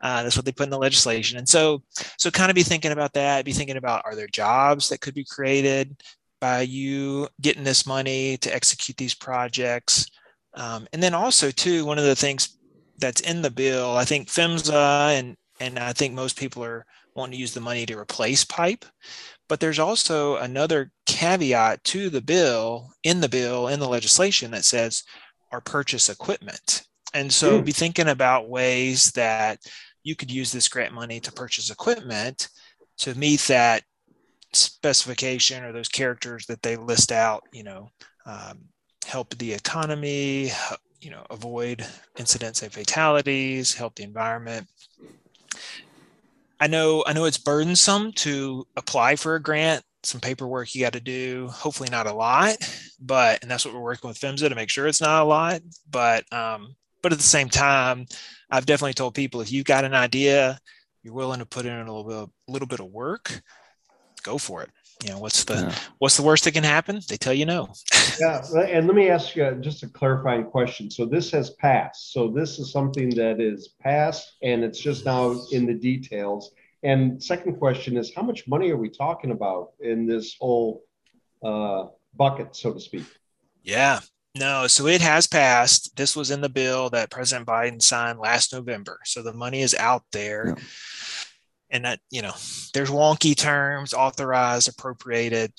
Uh, 0.00 0.22
that's 0.22 0.36
what 0.36 0.44
they 0.44 0.52
put 0.52 0.64
in 0.64 0.70
the 0.70 0.78
legislation. 0.78 1.38
And 1.38 1.48
so 1.48 1.82
so 2.18 2.30
kind 2.30 2.50
of 2.50 2.56
be 2.56 2.64
thinking 2.64 2.92
about 2.92 3.12
that 3.14 3.44
be 3.44 3.52
thinking 3.52 3.76
about 3.76 4.02
are 4.04 4.16
there 4.16 4.26
jobs 4.26 4.88
that 4.88 5.00
could 5.00 5.14
be 5.14 5.24
created 5.24 6.02
by 6.40 6.60
you 6.62 7.28
getting 7.40 7.64
this 7.64 7.86
money 7.86 8.36
to 8.38 8.54
execute 8.54 8.96
these 8.96 9.14
projects 9.14 10.10
um, 10.54 10.86
and 10.92 11.02
then 11.02 11.14
also 11.14 11.50
too, 11.50 11.84
one 11.84 11.98
of 11.98 12.04
the 12.04 12.16
things 12.16 12.58
that's 12.98 13.20
in 13.20 13.42
the 13.42 13.50
bill, 13.50 13.96
I 13.96 14.04
think 14.04 14.28
PHMSA 14.28 15.18
and 15.18 15.36
and 15.60 15.78
I 15.78 15.92
think 15.92 16.14
most 16.14 16.38
people 16.38 16.64
are 16.64 16.86
wanting 17.14 17.32
to 17.32 17.40
use 17.40 17.52
the 17.52 17.60
money 17.60 17.84
to 17.86 17.98
replace 17.98 18.44
pipe. 18.44 18.84
But 19.48 19.60
there's 19.60 19.78
also 19.78 20.36
another 20.36 20.90
caveat 21.06 21.82
to 21.84 22.10
the 22.10 22.20
bill 22.20 22.92
in 23.02 23.20
the 23.20 23.28
bill 23.28 23.68
in 23.68 23.80
the 23.80 23.88
legislation 23.88 24.50
that 24.52 24.64
says 24.64 25.02
our 25.50 25.60
purchase 25.60 26.08
equipment. 26.08 26.84
And 27.14 27.32
so 27.32 27.60
mm. 27.60 27.64
be 27.64 27.72
thinking 27.72 28.08
about 28.08 28.48
ways 28.48 29.10
that 29.12 29.58
you 30.02 30.14
could 30.14 30.30
use 30.30 30.52
this 30.52 30.68
grant 30.68 30.92
money 30.92 31.18
to 31.20 31.32
purchase 31.32 31.70
equipment 31.70 32.48
to 32.98 33.16
meet 33.16 33.40
that 33.42 33.82
specification 34.52 35.64
or 35.64 35.72
those 35.72 35.88
characters 35.88 36.46
that 36.46 36.62
they 36.62 36.76
list 36.76 37.10
out, 37.10 37.42
you 37.52 37.64
know, 37.64 37.88
um, 38.26 38.68
help 39.08 39.36
the 39.38 39.54
economy, 39.54 40.50
you 41.00 41.10
know, 41.10 41.24
avoid 41.30 41.84
incidents 42.18 42.62
and 42.62 42.70
fatalities, 42.70 43.74
help 43.74 43.94
the 43.94 44.02
environment. 44.02 44.68
I 46.60 46.66
know 46.66 47.04
I 47.06 47.14
know 47.14 47.24
it's 47.24 47.38
burdensome 47.38 48.12
to 48.12 48.66
apply 48.76 49.16
for 49.16 49.34
a 49.34 49.42
grant, 49.42 49.82
some 50.02 50.20
paperwork 50.20 50.74
you 50.74 50.82
got 50.82 50.92
to 50.92 51.00
do, 51.00 51.48
hopefully 51.48 51.88
not 51.90 52.06
a 52.06 52.12
lot, 52.12 52.56
but 53.00 53.40
and 53.42 53.50
that's 53.50 53.64
what 53.64 53.74
we're 53.74 53.80
working 53.80 54.08
with 54.08 54.20
PHMSA 54.20 54.48
to 54.50 54.54
make 54.54 54.70
sure 54.70 54.86
it's 54.86 55.00
not 55.00 55.22
a 55.22 55.24
lot, 55.24 55.62
but 55.90 56.30
um 56.32 56.76
but 57.00 57.12
at 57.12 57.18
the 57.18 57.24
same 57.24 57.48
time, 57.48 58.06
I've 58.50 58.66
definitely 58.66 58.94
told 58.94 59.14
people 59.14 59.40
if 59.40 59.52
you've 59.52 59.64
got 59.64 59.84
an 59.84 59.94
idea, 59.94 60.58
you're 61.02 61.14
willing 61.14 61.38
to 61.38 61.46
put 61.46 61.64
in 61.64 61.72
a 61.72 61.78
little 61.78 62.04
bit, 62.04 62.30
a 62.48 62.52
little 62.52 62.68
bit 62.68 62.80
of 62.80 62.86
work, 62.86 63.40
go 64.22 64.36
for 64.36 64.62
it 64.62 64.70
you 65.04 65.10
know 65.10 65.18
what's 65.18 65.44
the 65.44 65.54
yeah. 65.54 65.74
what's 65.98 66.16
the 66.16 66.22
worst 66.22 66.44
that 66.44 66.52
can 66.52 66.64
happen? 66.64 67.00
They 67.08 67.16
tell 67.16 67.34
you 67.34 67.46
no. 67.46 67.72
Yeah 68.20 68.42
and 68.68 68.86
let 68.88 68.96
me 68.96 69.08
ask 69.08 69.36
you 69.36 69.56
just 69.60 69.84
a 69.84 69.88
clarifying 69.88 70.44
question. 70.44 70.90
So 70.90 71.04
this 71.04 71.30
has 71.30 71.50
passed. 71.50 72.12
So 72.12 72.28
this 72.28 72.58
is 72.58 72.72
something 72.72 73.10
that 73.10 73.40
is 73.40 73.68
passed 73.80 74.32
and 74.42 74.64
it's 74.64 74.80
just 74.80 75.04
now 75.04 75.40
in 75.52 75.66
the 75.66 75.74
details. 75.74 76.50
And 76.82 77.22
second 77.22 77.58
question 77.58 77.96
is 77.96 78.12
how 78.14 78.22
much 78.22 78.48
money 78.48 78.70
are 78.70 78.76
we 78.76 78.88
talking 78.88 79.30
about 79.30 79.72
in 79.80 80.06
this 80.06 80.36
whole 80.40 80.84
uh, 81.44 81.86
bucket 82.16 82.56
so 82.56 82.72
to 82.72 82.80
speak? 82.80 83.04
Yeah. 83.62 84.00
No 84.36 84.66
so 84.66 84.88
it 84.88 85.00
has 85.00 85.28
passed. 85.28 85.96
This 85.96 86.16
was 86.16 86.32
in 86.32 86.40
the 86.40 86.48
bill 86.48 86.90
that 86.90 87.10
president 87.10 87.46
biden 87.46 87.80
signed 87.80 88.18
last 88.18 88.52
november. 88.52 88.98
So 89.04 89.22
the 89.22 89.32
money 89.32 89.62
is 89.62 89.74
out 89.76 90.02
there. 90.12 90.56
Yeah 90.56 90.64
and 91.70 91.84
that 91.84 92.00
you 92.10 92.22
know 92.22 92.32
there's 92.74 92.90
wonky 92.90 93.36
terms 93.36 93.94
authorized 93.94 94.68
appropriated. 94.68 95.52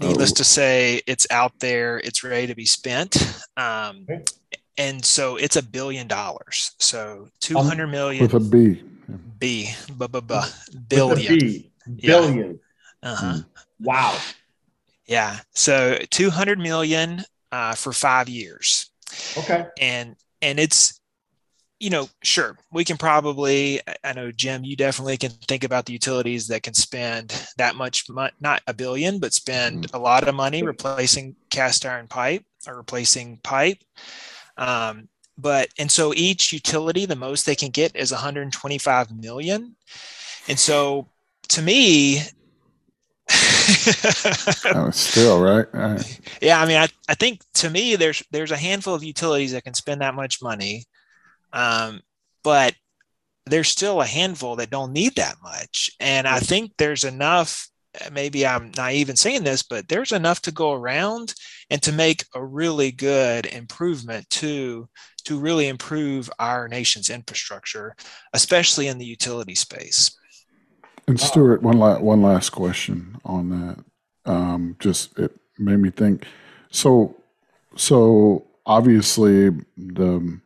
Needless 0.00 0.32
oh. 0.32 0.36
to 0.36 0.44
say 0.44 1.00
it's 1.06 1.26
out 1.30 1.52
there. 1.60 1.98
It's 1.98 2.24
ready 2.24 2.48
to 2.48 2.54
be 2.54 2.66
spent. 2.66 3.16
Um, 3.56 4.04
okay. 4.10 4.24
and 4.76 5.04
so 5.04 5.36
it's 5.36 5.56
a 5.56 5.62
billion 5.62 6.08
dollars. 6.08 6.72
So 6.80 7.28
200 7.40 7.84
um, 7.84 7.90
million 7.90 8.22
with 8.22 8.34
a 8.34 8.40
b. 8.40 8.82
B, 9.38 9.70
b, 9.96 10.06
b, 10.08 10.20
b 10.20 10.40
billion. 10.88 11.38
B, 11.38 11.70
billion. 12.02 12.60
Yeah. 13.02 13.10
uh-huh. 13.10 13.32
Hmm. 13.32 13.40
wow. 13.84 14.18
Yeah. 15.06 15.38
So 15.54 15.98
200 16.10 16.58
million 16.58 17.22
uh, 17.52 17.74
for 17.74 17.92
five 17.92 18.28
years. 18.28 18.90
Okay. 19.36 19.66
And 19.80 20.16
and 20.42 20.58
it's 20.58 21.00
you 21.78 21.90
know, 21.90 22.08
sure, 22.22 22.56
we 22.72 22.84
can 22.84 22.96
probably, 22.96 23.80
I 24.02 24.12
know, 24.14 24.32
Jim, 24.32 24.64
you 24.64 24.76
definitely 24.76 25.16
can 25.16 25.30
think 25.30 25.62
about 25.62 25.84
the 25.84 25.92
utilities 25.92 26.48
that 26.48 26.62
can 26.62 26.74
spend 26.74 27.48
that 27.58 27.76
much, 27.76 28.06
not 28.08 28.62
a 28.66 28.74
billion, 28.74 29.18
but 29.18 29.34
spend 29.34 29.84
mm-hmm. 29.84 29.96
a 29.96 30.00
lot 30.00 30.26
of 30.26 30.34
money 30.34 30.62
replacing 30.62 31.36
cast 31.50 31.84
iron 31.84 32.08
pipe 32.08 32.44
or 32.66 32.76
replacing 32.76 33.38
pipe. 33.42 33.78
Um, 34.56 35.08
but, 35.36 35.68
and 35.78 35.90
so 35.90 36.14
each 36.14 36.52
utility, 36.52 37.04
the 37.04 37.14
most 37.14 37.44
they 37.44 37.54
can 37.54 37.70
get 37.70 37.94
is 37.94 38.10
125 38.10 39.14
million. 39.14 39.76
And 40.48 40.58
so 40.58 41.08
to 41.48 41.62
me, 41.62 42.22
oh, 44.74 44.90
still 44.92 45.42
right? 45.42 45.66
right. 45.72 46.20
Yeah, 46.40 46.60
I 46.60 46.66
mean, 46.66 46.76
I, 46.76 46.88
I 47.08 47.14
think 47.14 47.42
to 47.54 47.68
me, 47.68 47.96
there's 47.96 48.22
there's 48.30 48.52
a 48.52 48.56
handful 48.56 48.94
of 48.94 49.02
utilities 49.02 49.50
that 49.52 49.64
can 49.64 49.74
spend 49.74 50.00
that 50.00 50.14
much 50.14 50.40
money, 50.40 50.84
um, 51.56 52.00
but 52.44 52.74
there's 53.46 53.68
still 53.68 54.00
a 54.00 54.06
handful 54.06 54.56
that 54.56 54.70
don't 54.70 54.92
need 54.92 55.16
that 55.16 55.36
much. 55.42 55.90
And 55.98 56.28
I 56.28 56.38
think 56.38 56.72
there's 56.78 57.04
enough. 57.04 57.68
Maybe 58.12 58.46
I'm 58.46 58.72
naive 58.76 59.08
in 59.08 59.16
saying 59.16 59.44
this, 59.44 59.62
but 59.62 59.88
there's 59.88 60.12
enough 60.12 60.42
to 60.42 60.52
go 60.52 60.74
around 60.74 61.32
and 61.70 61.80
to 61.82 61.92
make 61.92 62.26
a 62.34 62.44
really 62.44 62.92
good 62.92 63.46
improvement 63.46 64.28
to 64.30 64.86
to 65.24 65.38
really 65.38 65.66
improve 65.66 66.30
our 66.38 66.68
nation's 66.68 67.08
infrastructure, 67.08 67.96
especially 68.34 68.86
in 68.86 68.98
the 68.98 69.04
utility 69.06 69.54
space. 69.54 70.16
And 71.08 71.18
Stuart, 71.18 71.62
one 71.62 71.78
last 71.78 72.02
one 72.02 72.20
last 72.20 72.50
question 72.50 73.16
on 73.24 73.48
that. 73.48 74.30
Um, 74.30 74.76
just 74.78 75.18
it 75.18 75.32
made 75.58 75.78
me 75.78 75.90
think. 75.90 76.26
So, 76.70 77.16
so 77.76 78.44
obviously 78.66 79.50
the 79.76 80.38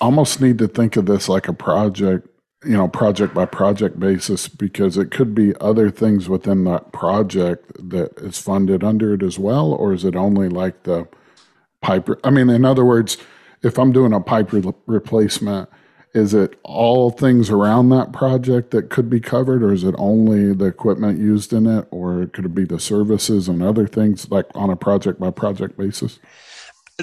almost 0.00 0.40
need 0.40 0.58
to 0.58 0.68
think 0.68 0.96
of 0.96 1.06
this 1.06 1.28
like 1.28 1.48
a 1.48 1.52
project, 1.52 2.28
you 2.64 2.76
know, 2.76 2.88
project 2.88 3.34
by 3.34 3.46
project 3.46 3.98
basis 3.98 4.48
because 4.48 4.96
it 4.96 5.10
could 5.10 5.34
be 5.34 5.54
other 5.60 5.90
things 5.90 6.28
within 6.28 6.64
that 6.64 6.92
project 6.92 7.72
that 7.90 8.12
is 8.18 8.38
funded 8.38 8.84
under 8.84 9.14
it 9.14 9.22
as 9.22 9.38
well, 9.38 9.72
or 9.72 9.92
is 9.92 10.04
it 10.04 10.16
only 10.16 10.48
like 10.48 10.82
the 10.84 11.06
pipe? 11.82 12.08
I 12.24 12.30
mean, 12.30 12.48
in 12.50 12.64
other 12.64 12.84
words, 12.84 13.16
if 13.62 13.78
I'm 13.78 13.92
doing 13.92 14.12
a 14.12 14.20
pipe 14.20 14.52
re- 14.52 14.72
replacement 14.86 15.68
is 16.12 16.34
it 16.34 16.58
all 16.64 17.10
things 17.10 17.50
around 17.50 17.90
that 17.90 18.12
project 18.12 18.72
that 18.72 18.90
could 18.90 19.08
be 19.08 19.20
covered, 19.20 19.62
or 19.62 19.72
is 19.72 19.84
it 19.84 19.94
only 19.96 20.52
the 20.52 20.64
equipment 20.64 21.20
used 21.20 21.52
in 21.52 21.66
it, 21.66 21.86
or 21.90 22.26
could 22.26 22.44
it 22.44 22.54
be 22.54 22.64
the 22.64 22.80
services 22.80 23.48
and 23.48 23.62
other 23.62 23.86
things 23.86 24.28
like 24.30 24.46
on 24.54 24.70
a 24.70 24.76
project 24.76 25.20
by 25.20 25.30
project 25.30 25.78
basis? 25.78 26.18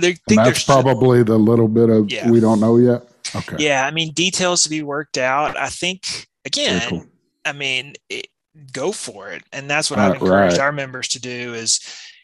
And 0.04 0.38
that's 0.38 0.64
probably 0.64 1.24
the 1.24 1.38
little 1.38 1.68
bit 1.68 1.90
of 1.90 2.12
yeah. 2.12 2.30
we 2.30 2.40
don't 2.40 2.60
know 2.60 2.78
yet. 2.78 3.04
Okay. 3.36 3.58
Yeah, 3.60 3.86
I 3.86 3.92
mean 3.92 4.14
details 4.14 4.64
to 4.64 4.70
be 4.70 4.84
worked 4.84 5.18
out. 5.18 5.58
I 5.58 5.70
think 5.70 6.28
again, 6.46 6.90
cool. 6.90 7.06
I 7.46 7.54
mean, 7.54 7.94
it, 8.10 8.28
go 8.72 8.92
for 8.92 9.32
it, 9.32 9.44
and 9.52 9.70
that's 9.70 9.90
what 9.90 10.00
uh, 10.00 10.04
I've 10.04 10.22
encouraged 10.22 10.58
right. 10.58 10.66
our 10.66 10.72
members 10.72 11.10
to 11.10 11.20
do 11.20 11.54
is 11.54 11.80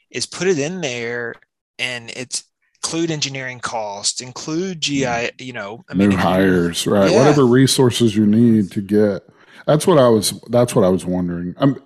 is 0.10 0.26
put 0.26 0.48
it 0.48 0.60
in 0.60 0.82
there, 0.82 1.36
and 1.80 2.10
it's 2.12 2.44
include 2.84 3.12
engineering 3.12 3.60
costs, 3.60 4.22
include 4.22 4.82
GI, 4.82 5.32
you 5.40 5.54
know, 5.54 5.84
I 5.90 5.94
mean, 5.94 6.10
new 6.10 6.18
hires, 6.18 6.86
right? 6.86 7.10
Yeah. 7.10 7.18
Whatever 7.18 7.46
resources 7.46 8.16
you 8.16 8.26
need 8.26 8.72
to 8.72 8.82
get. 8.82 9.24
That's 9.66 9.88
what 9.88 9.98
I 9.98 10.10
was. 10.10 10.40
That's 10.50 10.76
what 10.76 10.84
I 10.84 10.90
was 10.90 11.06
wondering. 11.06 11.56
I'm 11.58 11.82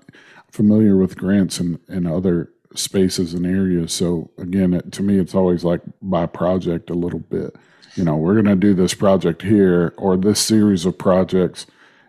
familiar 0.52 0.98
with 0.98 1.18
grants 1.18 1.60
and 1.60 1.80
and 1.88 2.08
other 2.08 2.52
spaces 2.78 3.34
and 3.34 3.46
areas. 3.46 3.94
So 3.94 4.32
again, 4.38 4.74
it, 4.74 4.92
to 4.94 5.04
me, 5.04 5.20
it's 5.20 5.36
always 5.36 5.64
like 5.64 5.82
by 6.02 6.26
project 6.26 6.90
a 6.90 6.96
little 6.96 7.20
bit. 7.20 7.56
You 7.96 8.04
know, 8.04 8.16
we're 8.16 8.36
going 8.36 8.46
to 8.46 8.56
do 8.56 8.74
this 8.74 8.94
project 8.94 9.42
here 9.42 9.94
or 9.98 10.18
this 10.18 10.40
series 10.40 10.86
of 10.86 10.98
projects, 10.98 11.66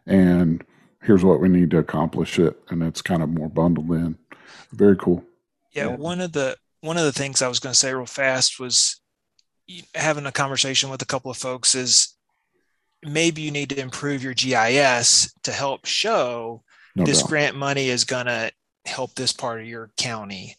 and 0.07 0.63
here's 1.03 1.25
what 1.25 1.41
we 1.41 1.49
need 1.49 1.71
to 1.71 1.79
accomplish 1.79 2.39
it, 2.39 2.59
and 2.69 2.83
it's 2.83 3.01
kind 3.01 3.23
of 3.23 3.31
more 3.31 3.49
bundled 3.49 3.91
in. 3.91 4.19
Very 4.73 4.97
cool. 4.97 5.25
Yeah, 5.73 5.87
one 5.87 6.21
of 6.21 6.33
the 6.33 6.57
one 6.81 6.97
of 6.97 7.05
the 7.05 7.13
things 7.13 7.43
I 7.43 7.49
was 7.49 7.59
going 7.59 7.73
to 7.73 7.79
say 7.79 7.93
real 7.93 8.07
fast 8.07 8.61
was 8.61 9.01
having 9.95 10.27
a 10.27 10.33
conversation 10.33 10.91
with 10.91 11.03
a 11.03 11.07
couple 11.07 11.31
of 11.31 11.37
folks 11.37 11.75
is 11.75 12.15
maybe 13.03 13.43
you 13.43 13.51
need 13.51 13.71
to 13.71 13.81
improve 13.81 14.23
your 14.23 14.35
GIS 14.35 15.33
to 15.43 15.53
help 15.53 15.87
show 15.87 16.63
no 16.97 17.05
this 17.05 17.21
doubt. 17.21 17.29
grant 17.29 17.57
money 17.57 17.89
is 17.89 18.05
going 18.05 18.27
to 18.27 18.51
help 18.89 19.15
this 19.15 19.33
part 19.33 19.61
of 19.61 19.67
your 19.67 19.91
county. 19.97 20.57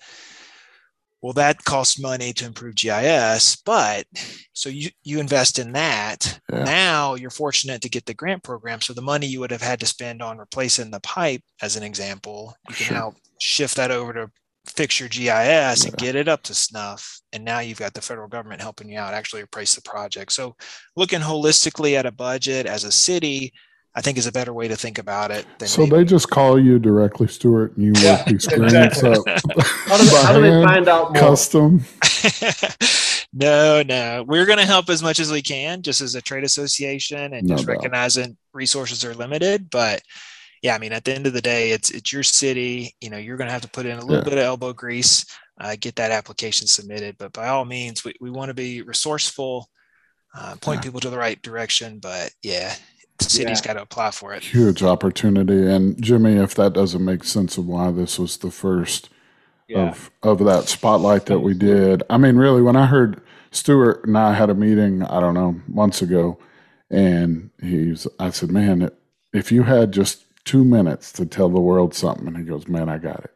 Well, 1.21 1.33
that 1.33 1.65
costs 1.65 1.99
money 1.99 2.31
to 2.33 2.45
improve 2.45 2.75
GIS, 2.75 3.57
but 3.65 4.05
so 4.53 4.69
you, 4.69 4.89
you 5.03 5.19
invest 5.19 5.59
in 5.59 5.73
that. 5.73 6.39
Yeah. 6.51 6.63
Now 6.63 7.15
you're 7.15 7.29
fortunate 7.29 7.81
to 7.81 7.89
get 7.89 8.05
the 8.05 8.13
grant 8.13 8.41
program. 8.41 8.79
So 8.79 8.93
the 8.93 9.01
money 9.01 9.27
you 9.27 9.41
would 9.41 9.51
have 9.51 9.61
had 9.61 9.81
to 9.81 9.85
spend 9.85 10.21
on 10.21 10.37
replacing 10.37 10.91
the 10.91 11.01
pipe, 11.01 11.41
as 11.61 11.75
an 11.75 11.83
example, 11.83 12.55
you 12.69 12.75
can 12.75 12.85
sure. 12.85 12.97
now 12.97 13.13
shift 13.41 13.75
that 13.75 13.91
over 13.91 14.13
to 14.13 14.31
fix 14.65 14.99
your 14.99 15.09
GIS 15.09 15.27
yeah. 15.27 15.75
and 15.85 15.97
get 15.97 16.15
it 16.15 16.29
up 16.29 16.43
to 16.43 16.53
snuff. 16.53 17.19
And 17.33 17.43
now 17.43 17.59
you've 17.59 17.79
got 17.79 17.93
the 17.93 18.01
federal 18.01 18.29
government 18.29 18.61
helping 18.61 18.89
you 18.89 18.97
out 18.97 19.13
actually 19.13 19.43
replace 19.43 19.75
the 19.75 19.81
project. 19.81 20.31
So 20.31 20.55
looking 20.95 21.19
holistically 21.19 21.95
at 21.95 22.05
a 22.05 22.11
budget 22.11 22.65
as 22.65 22.85
a 22.85 22.91
city, 22.91 23.51
I 23.95 24.01
think 24.01 24.17
is 24.17 24.27
a 24.27 24.31
better 24.31 24.53
way 24.53 24.67
to 24.67 24.75
think 24.75 24.99
about 24.99 25.31
it. 25.31 25.45
so 25.65 25.81
maybe. 25.81 25.97
they 25.97 26.05
just 26.05 26.29
call 26.29 26.59
you 26.59 26.77
directly, 26.77 27.27
Stuart, 27.27 27.75
and 27.75 27.85
you 27.85 27.93
work 27.93 28.03
yeah, 28.03 28.23
these 28.27 28.47
grants 28.47 29.03
up. 29.03 29.27
how, 29.27 29.97
do 29.97 30.03
they, 30.05 30.23
how 30.23 30.33
do 30.33 30.41
they 30.41 30.63
find 30.63 30.87
out 30.87 31.13
more? 31.13 31.21
Custom. 31.21 31.83
no, 33.33 33.81
no. 33.81 34.23
We're 34.27 34.45
going 34.45 34.59
to 34.59 34.65
help 34.65 34.89
as 34.89 35.01
much 35.01 35.19
as 35.19 35.31
we 35.31 35.41
can, 35.41 35.81
just 35.81 36.01
as 36.01 36.15
a 36.15 36.21
trade 36.21 36.43
association, 36.43 37.33
and 37.33 37.47
no 37.47 37.55
just 37.55 37.65
doubt. 37.65 37.77
recognizing 37.77 38.37
resources 38.53 39.03
are 39.03 39.15
limited. 39.15 39.69
But 39.71 40.01
yeah, 40.61 40.75
I 40.75 40.77
mean, 40.77 40.93
at 40.93 41.03
the 41.03 41.13
end 41.13 41.25
of 41.25 41.33
the 41.33 41.41
day, 41.41 41.71
it's 41.71 41.89
it's 41.89 42.13
your 42.13 42.23
city. 42.23 42.95
You 43.01 43.09
know, 43.09 43.17
you're 43.17 43.37
going 43.37 43.47
to 43.47 43.53
have 43.53 43.61
to 43.63 43.69
put 43.69 43.85
in 43.85 43.97
a 43.97 44.05
little 44.05 44.23
yeah. 44.23 44.29
bit 44.29 44.33
of 44.33 44.45
elbow 44.45 44.73
grease, 44.73 45.25
uh, 45.59 45.75
get 45.79 45.95
that 45.95 46.11
application 46.11 46.67
submitted. 46.67 47.17
But 47.17 47.33
by 47.33 47.47
all 47.47 47.65
means, 47.65 48.03
we, 48.03 48.13
we 48.21 48.29
want 48.29 48.49
to 48.49 48.53
be 48.53 48.81
resourceful, 48.81 49.67
uh, 50.37 50.55
point 50.61 50.79
yeah. 50.79 50.83
people 50.83 50.99
to 50.99 51.09
the 51.09 51.17
right 51.17 51.41
direction. 51.41 51.99
But 51.99 52.31
yeah, 52.43 52.73
the 52.73 52.79
city's 53.23 53.59
yeah. 53.61 53.67
got 53.67 53.73
to 53.73 53.81
apply 53.81 54.11
for 54.11 54.33
it. 54.33 54.43
Huge 54.43 54.83
opportunity. 54.83 55.65
And 55.65 56.01
Jimmy, 56.01 56.35
if 56.35 56.55
that 56.55 56.73
doesn't 56.73 57.03
make 57.03 57.23
sense 57.23 57.57
of 57.57 57.65
why 57.65 57.91
this 57.91 58.19
was 58.19 58.37
the 58.37 58.51
first 58.51 59.09
of 59.75 60.09
of 60.23 60.39
that 60.39 60.67
spotlight 60.67 61.27
that 61.27 61.39
we 61.39 61.53
did, 61.53 62.03
I 62.09 62.17
mean, 62.17 62.37
really, 62.37 62.61
when 62.61 62.75
I 62.75 62.87
heard 62.87 63.21
Stuart 63.51 64.05
and 64.05 64.17
I 64.17 64.33
had 64.33 64.49
a 64.49 64.55
meeting, 64.55 65.03
I 65.03 65.19
don't 65.19 65.35
know, 65.35 65.61
months 65.67 66.01
ago, 66.01 66.39
and 66.89 67.51
he's, 67.61 68.07
I 68.19 68.31
said, 68.31 68.49
man, 68.51 68.89
if 69.31 69.51
you 69.51 69.63
had 69.63 69.91
just 69.91 70.25
two 70.49 70.65
minutes 70.65 71.11
to 71.11 71.27
tell 71.27 71.47
the 71.47 71.59
world 71.59 71.93
something. 71.93 72.27
And 72.27 72.35
he 72.35 72.43
goes, 72.43 72.67
man, 72.67 72.89
I 72.89 72.97
got 72.97 73.23
it. 73.23 73.35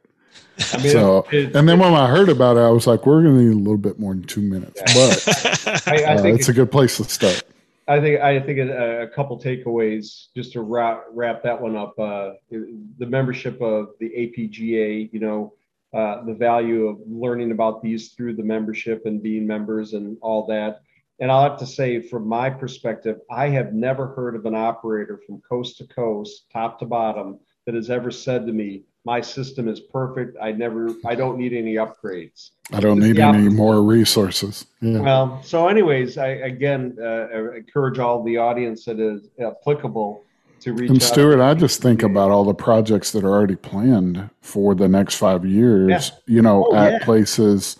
I 0.73 0.77
mean, 0.77 0.91
so, 0.91 1.27
it, 1.31 1.55
and 1.55 1.69
then 1.69 1.77
when 1.77 1.93
I 1.93 2.07
heard 2.07 2.29
about 2.29 2.57
it, 2.57 2.61
I 2.61 2.69
was 2.69 2.87
like, 2.87 3.05
we're 3.05 3.21
going 3.21 3.37
to 3.37 3.43
need 3.43 3.53
a 3.53 3.59
little 3.59 3.77
bit 3.77 3.99
more 3.99 4.15
than 4.15 4.23
two 4.23 4.41
minutes, 4.41 4.81
yeah. 4.87 4.93
but 4.93 5.87
I, 5.87 6.03
I 6.03 6.15
uh, 6.15 6.21
think 6.21 6.39
it's 6.39 6.49
a 6.49 6.53
good 6.53 6.71
place 6.71 6.97
to 6.97 7.03
start. 7.03 7.43
I 7.87 7.99
think 7.99 8.21
I 8.21 8.39
think 8.39 8.59
a, 8.59 9.03
a 9.03 9.07
couple 9.07 9.37
takeaways 9.39 10.27
just 10.35 10.53
to 10.53 10.61
wrap 10.61 11.03
wrap 11.11 11.43
that 11.43 11.61
one 11.61 11.75
up. 11.75 11.97
Uh, 11.99 12.31
the 12.49 13.05
membership 13.05 13.61
of 13.61 13.89
the 13.99 14.09
APGA, 14.09 15.11
you 15.11 15.19
know, 15.19 15.53
uh, 15.93 16.23
the 16.23 16.33
value 16.33 16.87
of 16.87 16.99
learning 17.05 17.51
about 17.51 17.81
these 17.81 18.13
through 18.13 18.35
the 18.35 18.43
membership 18.43 19.05
and 19.05 19.21
being 19.21 19.45
members 19.45 19.93
and 19.93 20.17
all 20.21 20.45
that. 20.47 20.81
And 21.19 21.31
I'll 21.31 21.43
have 21.47 21.59
to 21.59 21.65
say, 21.65 22.01
from 22.01 22.27
my 22.27 22.49
perspective, 22.49 23.19
I 23.29 23.49
have 23.49 23.73
never 23.73 24.07
heard 24.07 24.35
of 24.35 24.45
an 24.45 24.55
operator 24.55 25.21
from 25.25 25.41
coast 25.41 25.77
to 25.77 25.87
coast, 25.87 26.45
top 26.51 26.79
to 26.79 26.85
bottom, 26.85 27.39
that 27.65 27.75
has 27.75 27.89
ever 27.89 28.11
said 28.11 28.47
to 28.47 28.53
me, 28.53 28.83
my 29.05 29.19
system 29.19 29.67
is 29.67 29.79
perfect. 29.79 30.37
I 30.41 30.51
never, 30.53 30.89
I 31.05 31.15
don't 31.15 31.37
need 31.37 31.53
any 31.53 31.75
upgrades. 31.75 32.51
I 32.71 32.79
don't 32.79 32.99
need 32.99 33.19
any 33.19 33.49
more 33.49 33.81
resources. 33.81 34.65
Yeah. 34.81 34.99
Well, 34.99 35.43
so 35.43 35.67
anyways, 35.67 36.17
I 36.17 36.27
again 36.27 36.97
uh, 37.01 37.51
encourage 37.51 37.99
all 37.99 38.23
the 38.23 38.37
audience 38.37 38.85
that 38.85 38.99
is 38.99 39.27
applicable 39.39 40.23
to 40.61 40.73
reach. 40.73 40.89
And 40.89 41.01
Stuart, 41.01 41.41
I 41.41 41.53
just 41.53 41.81
think 41.81 42.03
about 42.03 42.31
all 42.31 42.45
the 42.45 42.53
projects 42.53 43.11
that 43.11 43.25
are 43.25 43.31
already 43.31 43.57
planned 43.57 44.29
for 44.41 44.73
the 44.73 44.87
next 44.87 45.15
five 45.15 45.45
years. 45.45 45.89
Yeah. 45.89 46.35
You 46.35 46.41
know, 46.41 46.69
oh, 46.71 46.75
at 46.75 46.93
yeah. 46.93 47.05
places, 47.05 47.77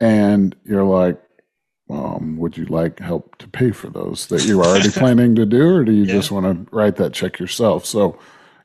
and 0.00 0.54
you're 0.64 0.84
like, 0.84 1.20
um, 1.90 2.36
would 2.38 2.56
you 2.56 2.66
like 2.66 3.00
help 3.00 3.36
to 3.38 3.48
pay 3.48 3.72
for 3.72 3.90
those 3.90 4.28
that 4.28 4.44
you're 4.44 4.64
already 4.64 4.90
planning 4.92 5.34
to 5.34 5.44
do, 5.44 5.74
or 5.74 5.84
do 5.84 5.92
you 5.92 6.04
yeah. 6.04 6.12
just 6.12 6.30
want 6.30 6.46
to 6.46 6.74
write 6.74 6.96
that 6.96 7.12
check 7.12 7.40
yourself? 7.40 7.84
So, 7.84 8.16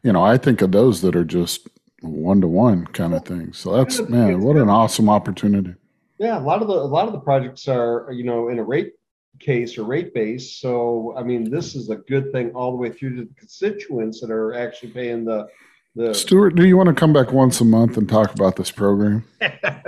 you 0.04 0.14
know, 0.14 0.24
I 0.24 0.38
think 0.38 0.62
of 0.62 0.72
those 0.72 1.02
that 1.02 1.16
are 1.16 1.26
just 1.26 1.68
one 2.02 2.42
to 2.42 2.48
one 2.48 2.86
kind 2.88 3.14
of 3.14 3.26
thing. 3.26 3.54
So 3.54 3.74
that's 3.76 4.00
man, 4.08 4.42
what 4.42 4.56
an 4.56 4.70
awesome 4.70 5.10
opportunity. 5.10 5.74
Yeah, 6.20 6.38
a 6.40 6.42
lot 6.42 6.62
of 6.62 6.68
the 6.68 6.74
a 6.74 6.76
lot 6.76 7.08
of 7.08 7.14
the 7.14 7.20
projects 7.20 7.68
are 7.68 8.10
you 8.12 8.24
know 8.24 8.50
in 8.50 8.60
a 8.60 8.64
rate 8.64 8.94
case 9.40 9.78
or 9.78 9.84
rate 9.84 10.14
base. 10.14 10.54
So 10.60 11.14
I 11.18 11.24
mean, 11.24 11.50
this 11.50 11.76
is 11.76 11.90
a 11.90 11.96
good 11.96 12.32
thing 12.32 12.52
all 12.52 12.72
the 12.72 12.78
way 12.78 12.90
through 12.92 13.16
to 13.18 13.22
the 13.26 13.34
constituents 13.36 14.20
that 14.22 14.32
are 14.32 14.54
actually 14.54 14.92
paying 14.92 15.26
the 15.26 15.48
the. 15.96 16.14
Stuart, 16.14 16.56
do 16.56 16.66
you 16.66 16.78
want 16.78 16.88
to 16.88 16.94
come 16.94 17.14
back 17.14 17.32
once 17.32 17.60
a 17.62 17.66
month 17.66 17.98
and 17.98 18.08
talk 18.08 18.34
about 18.34 18.56
this 18.56 18.72
program? 18.72 19.24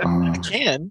Uh, 0.02 0.32
I 0.32 0.38
can. 0.38 0.90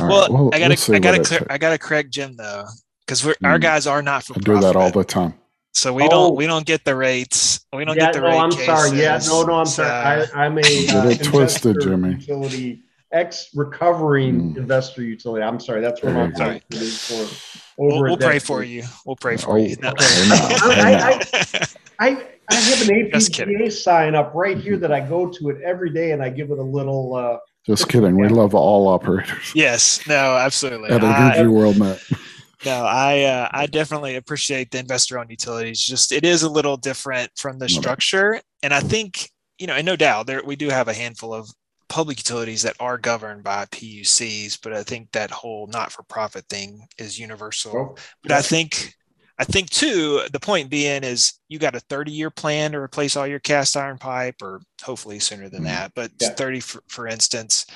well, 0.00 0.08
right, 0.20 0.30
well, 0.30 0.50
I 0.52 0.58
gotta, 0.58 0.76
we'll 0.88 0.96
I 0.96 0.98
gotta, 0.98 1.22
clear, 1.22 1.46
I 1.48 1.58
gotta 1.58 1.78
correct 1.78 2.10
Jim 2.10 2.34
though. 2.34 2.64
because 3.06 3.24
we're 3.24 3.34
our 3.44 3.56
Mm. 3.58 3.62
guys 3.62 3.86
are 3.86 4.02
not 4.02 4.24
for 4.24 4.34
I 4.34 4.38
do 4.40 4.58
that 4.60 4.74
all 4.74 4.90
the 4.90 5.04
time. 5.04 5.34
So 5.78 5.92
we 5.92 6.02
Oh. 6.04 6.08
don't 6.08 6.34
we 6.36 6.46
don't 6.46 6.66
get 6.66 6.84
the 6.84 6.96
rates. 6.96 7.64
We 7.72 7.84
don't 7.84 7.96
yeah, 7.96 8.06
get 8.06 8.14
the 8.14 8.22
rates. 8.22 8.36
no, 8.36 8.42
rate 8.62 8.68
I'm 8.68 8.86
sorry. 8.88 8.98
Yeah, 9.00 9.20
no, 9.28 9.42
no, 9.44 9.54
I'm 9.54 9.66
So- 9.66 9.84
sorry. 9.84 10.26
I, 10.34 10.44
I'm 10.46 10.58
a 10.58 10.60
uh, 10.88 11.08
it 11.08 11.22
twisted, 11.22 11.76
Jimmy. 11.80 12.10
Utility 12.14 12.82
ex 13.12 13.50
recovering 13.54 14.54
Mm. 14.54 14.56
investor 14.58 15.02
utility. 15.02 15.44
I'm 15.44 15.60
sorry. 15.60 15.80
That's 15.80 16.02
what 16.02 16.14
I'm 16.16 16.34
sorry. 16.34 16.62
go. 16.70 16.78
saying 16.78 17.28
for 17.28 17.54
We'll, 17.78 18.02
we'll 18.02 18.16
pray 18.16 18.40
for 18.40 18.64
you. 18.64 18.82
We'll 19.06 19.14
pray 19.16 19.36
for 19.36 19.52
Oh, 19.52 19.56
you. 19.56 19.76
No. 19.80 19.90
okay, 19.90 20.28
now, 20.28 20.48
I- 20.48 21.66
I, 22.00 22.26
I 22.50 22.54
have 22.54 22.88
an 22.88 23.10
Just. 23.12 23.46
APGA 23.46 23.70
sign 23.70 24.16
up 24.16 24.32
right 24.34 24.58
here 24.58 24.78
that 24.78 24.90
I 24.92 24.98
go 25.00 25.28
to 25.28 25.48
it 25.50 25.62
every 25.62 25.90
day 25.90 26.10
and 26.10 26.20
I 26.20 26.28
give 26.28 26.50
it 26.50 26.58
a 26.58 26.62
little, 26.62 27.14
uh, 27.14 27.38
Just 27.64 27.88
kidding. 27.88 28.16
We 28.20 28.26
love 28.28 28.52
all 28.54 28.88
operators 28.88 29.52
yes. 29.54 30.00
No. 30.08 30.36
Absolutely. 30.36 30.90
at 30.90 31.04
I- 31.04 31.36
Energy 31.36 31.48
Worldnet. 31.54 32.18
No, 32.64 32.84
I 32.84 33.22
uh, 33.22 33.48
I 33.52 33.66
definitely 33.66 34.16
appreciate 34.16 34.70
the 34.70 34.78
investor-owned 34.80 35.30
utilities. 35.30 35.80
Just 35.80 36.10
it 36.12 36.24
is 36.24 36.42
a 36.42 36.50
little 36.50 36.76
different 36.76 37.30
from 37.36 37.58
the 37.58 37.68
structure, 37.68 38.40
and 38.62 38.74
I 38.74 38.80
think 38.80 39.30
you 39.58 39.66
know, 39.66 39.74
and 39.74 39.86
no 39.86 39.96
doubt, 39.96 40.26
there 40.26 40.42
we 40.44 40.56
do 40.56 40.68
have 40.68 40.88
a 40.88 40.94
handful 40.94 41.32
of 41.34 41.48
public 41.88 42.18
utilities 42.18 42.62
that 42.62 42.76
are 42.80 42.98
governed 42.98 43.42
by 43.44 43.64
PUCs, 43.66 44.58
but 44.62 44.72
I 44.72 44.82
think 44.82 45.10
that 45.12 45.30
whole 45.30 45.66
not-for-profit 45.68 46.46
thing 46.48 46.86
is 46.98 47.18
universal. 47.18 47.72
well, 47.74 47.98
But 48.22 48.32
I 48.32 48.42
think 48.42 48.94
I 49.38 49.44
think 49.44 49.70
too, 49.70 50.22
the 50.32 50.40
point 50.40 50.68
being 50.68 51.04
is 51.04 51.34
you 51.48 51.60
got 51.60 51.76
a 51.76 51.80
30-year 51.80 52.30
plan 52.30 52.72
to 52.72 52.78
replace 52.80 53.16
all 53.16 53.26
your 53.26 53.38
cast 53.38 53.76
iron 53.76 53.98
pipe, 53.98 54.42
or 54.42 54.60
hopefully 54.82 55.20
sooner 55.20 55.48
than 55.48 55.62
Mhm. 55.62 55.66
that, 55.66 55.92
but 55.94 56.10
Yeah. 56.20 56.30
30 56.30 56.60
for, 56.60 56.82
for 56.88 57.06
instance. 57.06 57.66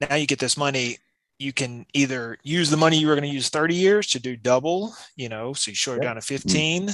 Now 0.00 0.16
you 0.16 0.26
get 0.26 0.38
this 0.40 0.56
money, 0.56 0.98
you 1.38 1.52
can 1.52 1.84
either 1.92 2.38
use 2.42 2.70
the 2.70 2.76
money 2.76 2.96
you 2.98 3.06
were 3.06 3.14
going 3.14 3.28
to 3.28 3.34
use 3.34 3.48
30 3.48 3.74
years 3.74 4.06
to 4.08 4.18
do 4.20 4.36
double, 4.36 4.94
you 5.16 5.28
know, 5.28 5.52
so 5.52 5.70
you 5.70 5.74
short 5.74 5.98
Yep. 5.98 6.04
down 6.04 6.14
to 6.16 6.20
15, 6.22 6.90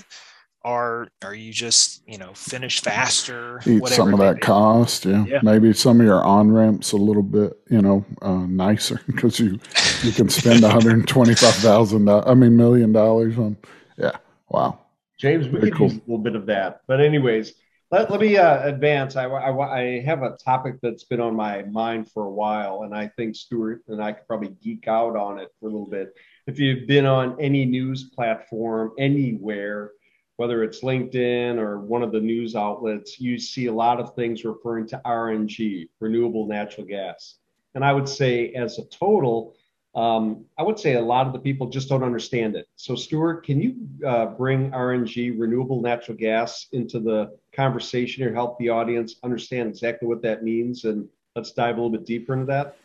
or 0.65 1.09
are 1.25 1.35
you 1.35 1.53
just, 1.53 2.03
you 2.09 2.19
know, 2.19 2.33
finish 2.35 2.81
faster, 2.81 3.61
Eat 3.67 3.87
some 3.89 4.13
of 4.13 4.21
that 4.21 4.37
be. 4.37 4.41
cost. 4.43 5.05
Yeah. 5.05 5.25
Yeah. 5.27 5.41
Maybe 5.43 5.73
some 5.73 6.01
of 6.01 6.07
your 6.07 6.23
on 6.25 6.51
ramps 6.53 6.93
a 6.93 6.97
little 6.97 7.23
bit, 7.23 7.53
you 7.71 7.83
know, 7.83 8.05
uh, 8.21 8.47
nicer 8.47 9.01
because 9.07 9.39
you 9.41 9.59
you 10.03 10.13
can 10.13 10.29
spend 10.29 10.63
one 10.63 10.71
hundred 10.71 11.07
twenty 11.09 11.35
five 11.35 11.55
thousand. 11.55 12.09
I 12.09 12.35
mean, 12.35 12.57
million 12.57 12.93
dollars 12.93 13.37
on. 13.39 13.57
Yeah. 13.97 14.17
Wow. 14.49 14.79
James, 15.19 15.47
we 15.47 15.53
Very 15.61 15.71
could 15.71 15.79
cool. 15.79 15.89
use 15.89 15.97
a 15.99 16.01
little 16.11 16.19
bit 16.19 16.35
of 16.37 16.47
that. 16.47 16.81
But 16.89 17.01
anyways, 17.01 17.55
let, 17.93 18.11
let 18.11 18.21
me 18.21 18.39
uh, 18.39 18.67
advance. 18.67 19.17
I, 19.17 19.27
I, 19.27 19.79
I 19.79 20.01
have 20.01 20.23
a 20.23 20.35
topic 20.43 20.77
that's 20.81 21.05
been 21.05 21.21
on 21.21 21.37
my 21.37 21.63
mind 21.65 22.11
for 22.11 22.25
a 22.25 22.31
while, 22.31 22.85
and 22.85 22.95
I 22.95 23.07
think 23.07 23.37
Stuart 23.37 23.83
and 23.87 24.03
I 24.03 24.13
could 24.13 24.27
probably 24.27 24.57
geek 24.63 24.89
out 24.89 25.15
on 25.15 25.39
it 25.39 25.51
for 25.61 25.69
a 25.69 25.71
little 25.71 25.87
bit. 25.87 26.15
If 26.47 26.59
you've 26.59 26.89
been 26.89 27.05
on 27.05 27.39
any 27.39 27.67
news 27.67 28.05
platform 28.05 28.93
anywhere, 28.99 29.91
whether 30.37 30.65
it's 30.65 30.81
LinkedIn 30.81 31.59
or 31.59 31.81
one 31.81 32.03
of 32.03 32.13
the 32.13 32.21
news 32.21 32.57
outlets, 32.57 33.21
you 33.21 33.39
see 33.39 33.67
a 33.67 33.73
lot 33.73 34.01
of 34.01 34.15
things 34.15 34.43
referring 34.43 34.87
to 34.89 35.01
RNG, 35.05 35.91
renewable 36.01 36.47
natural 36.47 36.87
gas. 36.87 37.37
And 37.75 37.85
I 37.85 37.93
would 37.93 38.09
say, 38.09 38.53
as 38.55 38.79
a 38.79 38.87
total, 38.87 39.55
um, 39.95 40.47
I 40.59 40.63
would 40.63 40.79
say 40.79 40.95
a 40.95 41.03
lot 41.03 41.27
of 41.27 41.35
the 41.35 41.39
people 41.39 41.69
just 41.69 41.91
don't 41.91 42.03
understand 42.03 42.57
it. 42.57 42.67
So, 42.77 42.97
Stuart, 42.97 43.45
can 43.45 43.61
you 43.61 43.87
uh, 44.07 44.27
bring 44.27 44.71
RNG, 44.71 45.39
renewable 45.39 45.83
natural 45.83 46.17
gas, 46.17 46.69
into 46.73 46.99
the 46.99 47.37
conversation 47.55 48.25
or 48.25 48.33
help 48.33 48.59
the 48.59 48.69
audience 48.69 49.17
understand 49.23 49.69
exactly 49.69 50.09
what 50.09 50.23
that 50.23 50.43
means? 50.43 50.85
And 50.85 51.09
let's 51.37 51.53
dive 51.53 51.77
a 51.77 51.83
little 51.83 51.91
bit 51.91 52.07
deeper 52.07 52.33
into 52.35 52.47
that. 52.47 52.77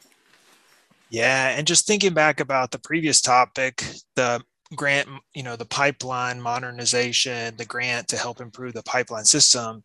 Yeah, 1.09 1.49
and 1.57 1.65
just 1.65 1.87
thinking 1.87 2.13
back 2.13 2.39
about 2.39 2.71
the 2.71 2.79
previous 2.79 3.21
topic, 3.21 3.83
the 4.15 4.43
grant, 4.75 5.07
you 5.33 5.43
know, 5.43 5.55
the 5.55 5.65
pipeline 5.65 6.41
modernization, 6.41 7.55
the 7.55 7.65
grant 7.65 8.09
to 8.09 8.17
help 8.17 8.41
improve 8.41 8.73
the 8.73 8.83
pipeline 8.83 9.25
system, 9.25 9.83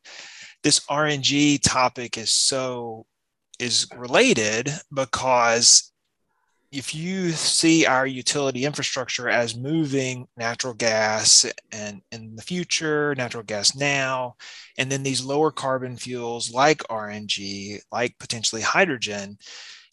this 0.62 0.80
RNG 0.86 1.60
topic 1.62 2.18
is 2.18 2.34
so 2.34 3.06
is 3.58 3.86
related 3.96 4.70
because 4.92 5.91
if 6.72 6.94
you 6.94 7.32
see 7.32 7.85
our 7.85 8.06
utility 8.06 8.64
infrastructure 8.64 9.28
as 9.28 9.54
moving 9.54 10.26
natural 10.38 10.72
gas 10.72 11.44
and 11.70 12.00
in 12.11 12.35
the 12.35 12.42
future, 12.42 13.14
natural 13.14 13.42
gas 13.42 13.76
now, 13.76 14.37
and 14.78 14.90
then 14.90 15.02
these 15.02 15.22
lower 15.22 15.50
carbon 15.50 15.98
fuels 15.98 16.50
like 16.50 16.78
RNG, 16.85 17.78
like 17.92 18.18
potentially 18.18 18.62
hydrogen, 18.62 19.37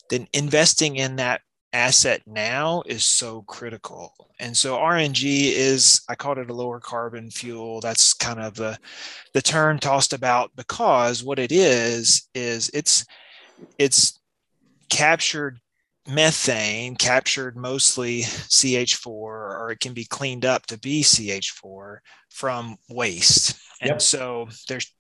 then 0.10 0.26
investing 0.32 0.96
in 0.96 1.18
that 1.18 1.42
asset 1.74 2.22
now 2.26 2.82
is 2.86 3.04
so 3.04 3.42
critical. 3.42 4.14
And 4.40 4.56
so 4.56 4.78
RNG 4.78 5.52
is, 5.52 6.02
I 6.08 6.16
called 6.16 6.38
it 6.38 6.50
a 6.50 6.54
lower 6.54 6.80
carbon 6.80 7.30
fuel. 7.30 7.82
That's 7.82 8.14
kind 8.14 8.40
of 8.40 8.56
the, 8.56 8.80
the 9.34 9.42
term 9.42 9.80
tossed 9.80 10.14
about 10.14 10.56
because 10.56 11.26
what 11.26 11.40
it 11.40 11.52
is, 11.52 12.30
is 12.34 12.72
it's, 12.74 13.06
it's 13.78 14.18
captured 14.90 15.60
methane 16.10 16.96
captured 16.96 17.56
mostly 17.56 18.22
CH4 18.24 19.08
or 19.08 19.72
it 19.72 19.80
can 19.80 19.94
be 19.94 20.06
cleaned 20.06 20.46
up 20.46 20.66
to 20.68 20.78
be 20.78 21.04
CH4 21.04 21.98
from 22.30 22.78
waste. 22.90 23.58
And 23.82 23.90
Yep. 23.92 24.02
so 24.02 24.50
there's 24.68 24.92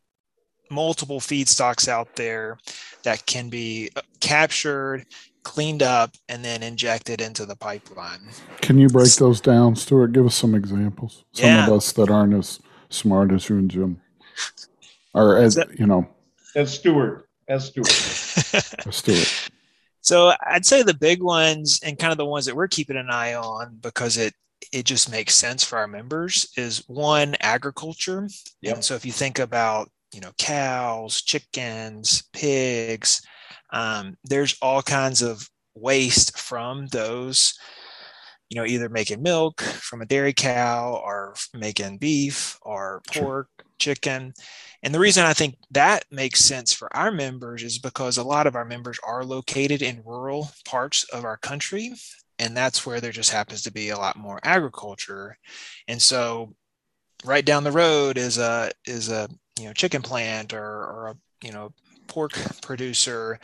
multiple 0.72 1.20
feedstocks 1.20 1.88
out 1.88 2.16
there 2.16 2.58
that 3.04 3.26
can 3.26 3.50
be 3.50 3.90
uh, 3.96 4.02
captured, 4.20 5.06
cleaned 5.44 5.82
up, 5.82 6.12
and 6.30 6.46
then 6.46 6.62
injected 6.62 7.22
into 7.22 7.46
the 7.46 7.56
pipeline. 7.56 8.20
Can 8.62 8.78
you 8.78 8.88
break 8.88 9.12
those 9.16 9.42
down, 9.42 9.76
Stuart? 9.76 10.14
Give 10.14 10.26
us 10.28 10.36
some 10.36 10.54
examples. 10.54 11.24
Some 11.34 11.46
Yeah. 11.48 11.68
of 11.68 11.74
us 11.74 11.92
that 11.94 12.10
aren't 12.12 12.36
as 12.36 12.60
smart 12.90 13.32
as 13.32 13.50
you 13.50 13.58
and 13.58 13.70
Jim, 13.72 14.02
or 15.14 15.38
as 15.38 15.56
that- 15.56 15.78
you 15.80 15.88
know, 15.88 16.08
As 16.56 16.72
Stuart, 16.74 17.28
as 17.48 17.66
Stuart. 17.68 17.88
as 18.88 18.96
Stuart. 18.96 19.49
So 20.10 20.34
I'd 20.42 20.66
say 20.66 20.82
the 20.82 20.96
big 20.96 21.22
ones 21.22 21.80
and 21.84 22.00
kind 22.00 22.12
of 22.12 22.18
the 22.18 22.26
ones 22.26 22.48
that 22.48 22.56
we're 22.56 22.68
keeping 22.68 22.98
an 22.98 23.12
eye 23.12 23.36
on 23.36 23.78
because 23.80 24.18
it 24.18 24.34
it 24.74 24.88
just 24.88 25.12
makes 25.12 25.36
sense 25.36 25.64
for 25.64 25.78
our 25.78 25.86
members 25.88 26.52
is 26.58 26.84
one 26.88 27.36
agriculture. 27.42 28.28
Yep. 28.64 28.74
And 28.74 28.84
so 28.84 28.96
if 28.96 29.06
you 29.06 29.12
think 29.12 29.38
about 29.38 29.88
you 30.12 30.20
know 30.20 30.32
cows, 30.40 31.22
chickens, 31.22 32.24
pigs, 32.34 33.22
um, 33.72 34.18
there's 34.24 34.58
all 34.64 34.82
kinds 34.82 35.22
of 35.22 35.48
waste 35.76 36.40
from 36.40 36.88
those. 36.88 37.54
You 38.50 38.60
know, 38.60 38.66
either 38.66 38.90
making 38.90 39.22
milk 39.22 39.62
from 39.62 40.02
a 40.02 40.08
dairy 40.08 40.34
cow 40.34 41.00
or 41.06 41.36
making 41.54 42.00
beef 42.00 42.58
or 42.64 43.04
Sure. 43.12 43.24
pork, 43.24 43.48
chicken. 43.78 44.34
And 44.82 44.94
the 44.94 45.00
reason 45.00 45.26
I 45.26 45.34
think 45.34 45.58
that 45.72 46.06
makes 46.10 46.40
sense 46.40 46.74
for 46.74 46.96
our 46.96 47.12
members 47.12 47.64
is 47.64 47.80
because 47.80 48.18
a 48.18 48.24
lot 48.24 48.48
of 48.48 48.56
our 48.56 48.66
members 48.66 49.00
are 49.06 49.26
located 49.26 49.82
in 49.82 50.04
rural 50.06 50.50
parts 50.66 51.04
of 51.12 51.26
our 51.26 51.38
country. 51.38 51.94
And 52.38 52.56
that's 52.56 52.86
where 52.86 53.02
there 53.02 53.12
just 53.12 53.32
happens 53.32 53.64
to 53.64 53.72
be 53.74 53.90
a 53.90 53.98
lot 53.98 54.16
more 54.16 54.40
agriculture. 54.44 55.38
And 55.90 56.02
so 56.02 56.56
right 57.26 57.44
down 57.44 57.66
the 57.66 57.72
road 57.72 58.18
is 58.18 58.38
a 58.38 58.72
is 58.86 59.10
a 59.10 59.28
you 59.60 59.66
know 59.66 59.74
chicken 59.74 60.02
plant 60.02 60.54
or, 60.54 60.64
or 60.64 61.08
a 61.10 61.46
you 61.46 61.52
know 61.52 61.74
pork 62.08 62.32
producer. 62.62 63.40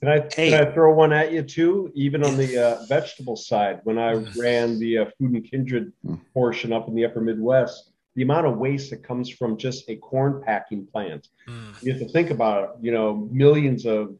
Can 0.00 0.08
I, 0.08 0.28
Hey. 0.34 0.50
can 0.50 0.68
I 0.68 0.72
throw 0.74 0.92
one 0.92 1.12
at 1.12 1.32
you 1.32 1.42
too? 1.42 1.90
Even 1.94 2.22
on 2.24 2.36
the 2.36 2.58
uh, 2.58 2.86
vegetable 2.86 3.36
side, 3.36 3.80
when 3.84 3.98
I 3.98 4.14
Mm. 4.14 4.32
ran 4.36 4.78
the 4.78 4.98
uh, 4.98 5.04
food 5.16 5.32
and 5.32 5.48
kindred 5.48 5.92
Mm. 6.04 6.20
portion 6.34 6.72
up 6.72 6.88
in 6.88 6.94
the 6.94 7.06
upper 7.06 7.20
Midwest, 7.20 7.92
the 8.14 8.22
amount 8.22 8.46
of 8.46 8.56
waste 8.58 8.90
that 8.90 9.02
comes 9.02 9.28
from 9.28 9.56
just 9.56 9.88
a 9.88 9.96
corn 9.96 10.42
packing 10.44 10.86
plant. 10.86 11.28
Mm, 11.48 11.82
You 11.82 11.92
have 11.92 12.00
to 12.02 12.08
think 12.08 12.30
about 12.30 12.62
it. 12.64 12.70
You 12.80 12.92
know, 12.92 13.28
millions 13.30 13.86
of 13.86 14.14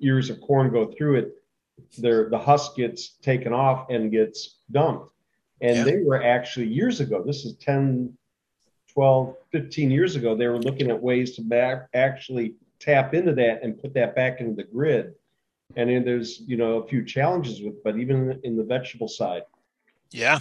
ears 0.00 0.30
of 0.30 0.40
corn 0.40 0.70
go 0.72 0.86
through 0.92 1.16
it. 1.16 1.34
The 1.98 2.38
husk 2.38 2.76
gets 2.76 3.10
taken 3.22 3.52
off 3.52 3.90
and 3.90 4.10
gets 4.10 4.58
dumped. 4.70 5.10
And 5.60 5.78
Yeah. 5.78 5.84
they 5.84 5.98
were 6.02 6.22
actually 6.22 6.66
years 6.68 7.00
ago. 7.00 7.22
This 7.24 7.44
is 7.44 7.54
10, 7.56 8.16
12, 8.88 9.36
15 9.50 9.90
years 9.90 10.14
ago. 10.14 10.36
They 10.36 10.46
were 10.46 10.58
looking 10.60 10.90
at 10.90 11.02
ways 11.02 11.34
to 11.36 11.42
back 11.42 11.88
actually 11.94 12.54
tap 12.78 13.14
into 13.14 13.34
that 13.34 13.62
and 13.62 13.80
put 13.80 13.94
that 13.94 14.14
back 14.14 14.40
into 14.40 14.54
the 14.54 14.64
grid. 14.64 15.14
And 15.76 15.90
then 15.90 16.04
there's, 16.04 16.40
you 16.46 16.56
know, 16.56 16.76
a 16.82 16.86
few 16.86 17.04
challenges 17.04 17.60
with, 17.62 17.82
but 17.82 17.98
even 17.98 18.38
in 18.44 18.56
the 18.56 18.62
vegetable 18.62 19.08
side. 19.08 19.42
Yeah. 20.12 20.38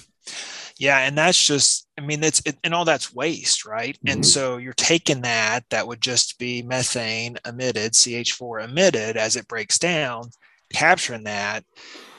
Yeah. 0.79 0.99
And 0.99 1.17
that's 1.17 1.41
just, 1.43 1.87
I 1.97 2.01
mean, 2.01 2.23
it's 2.23 2.41
it, 2.45 2.57
and 2.63 2.73
all 2.73 2.85
that's 2.85 3.13
waste, 3.13 3.65
right? 3.65 3.97
And 4.07 4.21
Mhm. 4.21 4.25
so 4.25 4.57
you're 4.57 4.73
taking 4.73 5.21
that, 5.21 5.63
that 5.69 5.87
would 5.87 6.01
just 6.01 6.39
be 6.39 6.61
methane 6.61 7.37
emitted, 7.45 7.93
CH4 7.93 8.61
emitted 8.61 9.17
as 9.17 9.35
it 9.35 9.47
breaks 9.47 9.77
down, 9.77 10.29
capturing 10.73 11.23
that. 11.25 11.63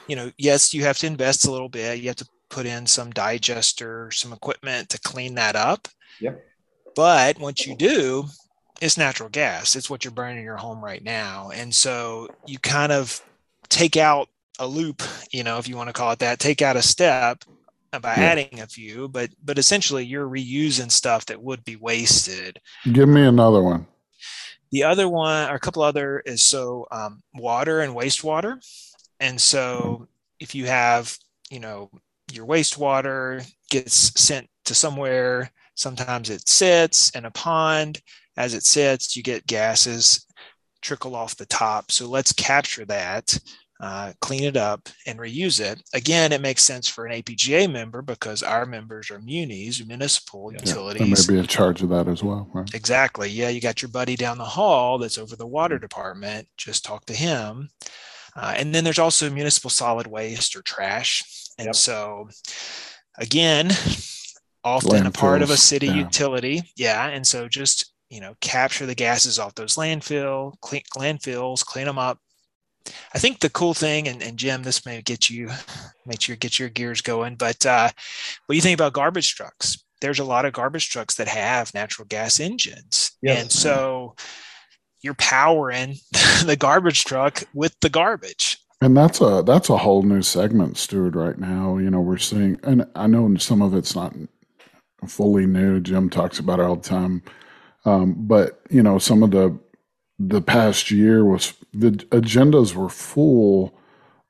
You 0.07 0.15
know, 0.15 0.31
yes, 0.37 0.73
you 0.73 0.83
have 0.83 0.97
to 0.99 1.07
invest 1.07 1.45
a 1.45 1.51
little 1.51 1.69
bit. 1.69 1.99
You 1.99 2.07
have 2.07 2.15
to 2.17 2.27
put 2.49 2.65
in 2.65 2.85
some 2.85 3.11
digester, 3.11 4.11
some 4.11 4.31
equipment 4.31 4.89
to 4.89 4.99
clean 4.99 5.35
that 5.35 5.55
up. 5.55 5.87
Yep. 6.21 6.41
But 6.95 7.39
once 7.39 7.65
you 7.67 7.75
do, 7.75 8.25
it's 8.81 8.97
natural 8.97 9.29
gas. 9.29 9.75
It's 9.75 9.89
what 9.89 10.03
you're 10.03 10.11
burning 10.11 10.37
in 10.37 10.43
your 10.43 10.57
home 10.57 10.83
right 10.83 11.03
now. 11.03 11.49
And 11.53 11.73
so 11.73 12.29
you 12.45 12.59
kind 12.59 12.91
of 12.91 13.21
take 13.69 13.97
out 13.97 14.29
a 14.59 14.67
loop, 14.67 15.01
you 15.31 15.43
know, 15.43 15.57
if 15.57 15.67
you 15.67 15.75
want 15.75 15.89
to 15.89 15.93
call 15.93 16.11
it 16.11 16.19
that, 16.19 16.39
take 16.39 16.61
out 16.61 16.77
a 16.77 16.81
step 16.81 17.43
by 18.01 18.15
yeah. 18.15 18.23
adding 18.23 18.59
a 18.59 18.67
few, 18.67 19.07
but 19.07 19.29
but 19.43 19.57
essentially 19.57 20.05
you're 20.05 20.27
reusing 20.27 20.91
stuff 20.91 21.25
that 21.27 21.41
would 21.41 21.63
be 21.63 21.75
wasted. 21.75 22.59
Give 22.91 23.09
me 23.09 23.23
another 23.23 23.61
one. 23.61 23.87
The 24.71 24.83
other 24.83 25.07
one, 25.07 25.49
or 25.49 25.55
a 25.55 25.59
couple 25.59 25.83
other, 25.83 26.21
is 26.25 26.43
so 26.43 26.87
um, 26.91 27.21
water 27.33 27.81
and 27.81 27.95
wastewater. 27.95 28.57
And 29.19 29.39
so 29.39 30.07
if 30.39 30.53
you 30.53 30.65
have, 30.65 31.17
you 31.49 31.59
know, 31.59 31.89
your 32.31 32.45
wastewater 32.45 33.49
gets 33.69 34.19
sent 34.19 34.49
to 34.65 34.75
somewhere, 34.75 35.51
sometimes 35.75 36.29
it 36.29 36.47
sits 36.49 37.11
in 37.11 37.25
a 37.25 37.31
pond. 37.31 38.01
As 38.37 38.53
it 38.53 38.63
sits, 38.63 39.15
you 39.15 39.23
get 39.23 39.47
gases 39.47 40.25
trickle 40.81 41.15
off 41.15 41.37
the 41.37 41.45
top. 41.45 41.91
So 41.91 42.07
let's 42.07 42.33
capture 42.33 42.85
that 42.85 43.39
uh, 43.79 44.13
clean 44.21 44.43
it 44.43 44.55
up 44.55 44.87
and 45.05 45.19
reuse 45.19 45.59
it. 45.59 45.81
Again, 45.93 46.31
it 46.31 46.41
makes 46.41 46.63
sense 46.63 46.87
for 46.87 47.05
an 47.05 47.21
APGA 47.21 47.71
member 47.71 48.01
because 48.01 48.41
our 48.41 48.65
members 48.65 49.11
are 49.11 49.19
munis, 49.19 49.85
municipal 49.85 50.51
yeah. 50.51 50.59
utilities. 50.63 51.27
There 51.27 51.35
may 51.35 51.41
be 51.41 51.45
a 51.45 51.47
charge 51.47 51.81
of 51.81 51.89
that 51.89 52.07
as 52.07 52.23
well. 52.23 52.49
Right? 52.53 52.73
Exactly. 52.73 53.29
Yeah, 53.29 53.49
you 53.49 53.59
got 53.59 53.81
your 53.81 53.89
buddy 53.89 54.15
down 54.15 54.37
the 54.37 54.45
hall 54.45 54.97
that's 54.97 55.17
over 55.17 55.35
the 55.35 55.47
water 55.47 55.77
department. 55.77 56.47
Just 56.57 56.85
talk 56.85 57.05
to 57.05 57.13
him. 57.13 57.69
Uh, 58.35 58.53
and 58.57 58.73
then 58.73 58.83
there's 58.83 58.99
also 58.99 59.29
municipal 59.29 59.69
solid 59.69 60.07
waste 60.07 60.55
or 60.55 60.61
trash. 60.61 61.23
And 61.57 61.67
yep. 61.67 61.75
so, 61.75 62.29
again, 63.17 63.71
often 64.63 65.03
Landfills, 65.03 65.07
a 65.07 65.11
part 65.11 65.41
of 65.41 65.49
a 65.49 65.57
city 65.57 65.87
yeah. 65.87 65.95
utility. 65.95 66.61
Yeah. 66.77 67.07
And 67.07 67.25
so 67.25 67.47
just 67.47 67.91
you 68.09 68.21
know 68.21 68.35
capture 68.39 68.85
the 68.85 68.95
gases 68.95 69.39
off 69.39 69.55
those 69.55 69.75
landfill 69.75 70.53
clean, 70.61 70.83
landfills 70.95 71.65
clean 71.65 71.85
them 71.85 71.97
up 71.97 72.19
I 73.13 73.19
think 73.19 73.39
the 73.39 73.49
cool 73.49 73.73
thing, 73.73 74.07
and, 74.07 74.21
and 74.21 74.37
Jim, 74.37 74.63
this 74.63 74.85
may 74.85 75.01
get 75.01 75.29
you, 75.29 75.49
make 76.05 76.21
sure 76.21 76.35
get 76.35 76.59
your 76.59 76.69
gears 76.69 77.01
going. 77.01 77.35
But 77.35 77.65
uh, 77.65 77.89
what 78.45 78.53
do 78.53 78.55
you 78.55 78.61
think 78.61 78.77
about 78.77 78.93
garbage 78.93 79.35
trucks? 79.35 79.83
There's 80.01 80.19
a 80.19 80.25
lot 80.25 80.45
of 80.45 80.53
garbage 80.53 80.89
trucks 80.89 81.15
that 81.15 81.27
have 81.27 81.73
natural 81.73 82.07
gas 82.07 82.39
engines, 82.39 83.11
yes. 83.21 83.41
and 83.41 83.51
so 83.51 84.15
you're 85.01 85.13
powering 85.13 85.95
the 86.45 86.57
garbage 86.59 87.05
truck 87.05 87.43
with 87.53 87.75
the 87.81 87.89
garbage. 87.89 88.57
And 88.81 88.95
that's 88.95 89.21
a 89.21 89.41
that's 89.45 89.69
a 89.69 89.77
whole 89.77 90.03
new 90.03 90.21
segment, 90.21 90.77
Stuart. 90.77 91.15
Right 91.15 91.37
now, 91.37 91.77
you 91.77 91.89
know, 91.89 92.01
we're 92.01 92.17
seeing, 92.17 92.59
and 92.63 92.85
I 92.93 93.07
know 93.07 93.33
some 93.37 93.61
of 93.61 93.73
it's 93.73 93.95
not 93.95 94.13
fully 95.07 95.45
new. 95.45 95.79
Jim 95.79 96.09
talks 96.09 96.39
about 96.39 96.59
it 96.59 96.63
all 96.63 96.75
the 96.75 96.87
time, 96.87 97.23
um, 97.85 98.15
but 98.17 98.59
you 98.69 98.83
know, 98.83 98.97
some 98.97 99.23
of 99.23 99.31
the 99.31 99.57
the 100.19 100.41
past 100.41 100.91
year 100.91 101.25
was 101.25 101.53
the 101.73 101.91
agendas 101.91 102.73
were 102.73 102.89
full 102.89 103.77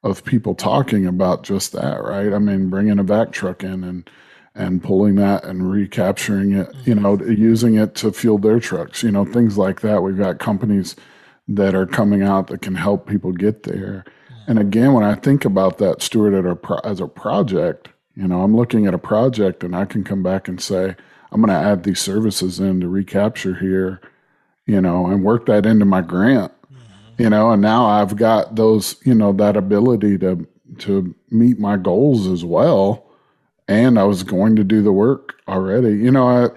of 0.04 0.24
people 0.24 0.56
talking 0.56 1.06
about 1.06 1.44
just 1.44 1.72
that, 1.74 2.04
right? 2.04 2.34
I 2.34 2.40
mean, 2.40 2.70
bringing 2.70 3.00
a 3.00 3.04
vac 3.04 3.32
truck 3.32 3.64
in 3.64 3.84
and 3.84 4.10
and 4.58 4.82
pulling 4.82 5.16
that 5.16 5.44
and 5.44 5.70
recapturing 5.70 6.54
it, 6.54 6.74
you 6.86 6.96
know, 6.96 7.18
mm-hmm. 7.18 7.34
using 7.34 7.76
it 7.76 7.94
to 7.96 8.12
fuel 8.14 8.38
their 8.38 8.60
trucks, 8.60 9.04
you 9.04 9.12
know, 9.12 9.26
things 9.26 9.58
like 9.58 9.82
that. 9.82 10.02
We've 10.02 10.18
got 10.18 10.40
companies 10.40 10.96
that 11.50 11.76
are 11.76 11.86
coming 11.86 12.24
out 12.24 12.48
that 12.48 12.62
can 12.62 12.76
help 12.76 13.06
people 13.06 13.34
get 13.34 13.64
there. 13.64 14.06
And 14.48 14.58
again, 14.58 14.94
when 14.94 15.04
I 15.04 15.16
think 15.16 15.44
about 15.44 15.78
that, 15.80 16.02
Stuart, 16.02 16.56
pro- 16.62 16.80
as 16.80 17.02
a 17.02 17.08
project, 17.08 17.90
you 18.16 18.28
know, 18.28 18.42
I'm 18.44 18.56
looking 18.56 18.86
at 18.86 18.94
a 18.94 19.00
project 19.00 19.62
and 19.64 19.76
I 19.76 19.84
can 19.84 20.06
come 20.06 20.24
back 20.24 20.48
and 20.48 20.62
say, 20.62 20.96
I'm 21.32 21.42
going 21.42 21.50
to 21.50 21.68
add 21.68 21.84
these 21.84 22.00
services 22.00 22.60
in 22.60 22.80
to 22.80 22.88
recapture 22.88 23.56
here 23.56 24.00
you 24.66 24.82
know, 24.82 25.08
and 25.08 25.24
work 25.24 25.46
that 25.46 25.66
into 25.66 25.86
my 25.86 26.02
grant, 26.02 26.52
mm-hmm. 26.72 27.22
you 27.22 27.30
know, 27.30 27.52
and 27.52 27.62
now 27.62 27.86
I've 27.86 28.16
got 28.16 28.56
those, 28.56 28.96
you 29.06 29.16
know, 29.16 29.32
that 29.34 29.58
ability 29.58 30.18
to 30.20 30.48
to 30.80 31.16
meet 31.30 31.60
my 31.60 31.78
goals 31.78 32.28
as 32.28 32.44
well. 32.44 33.06
And 33.68 33.98
I 33.98 34.04
was 34.04 34.24
going 34.24 34.56
to 34.58 34.64
do 34.64 34.84
the 34.84 34.92
work 34.92 35.36
already. 35.48 35.98
You 35.98 36.12
know, 36.12 36.28
I, 36.28 36.50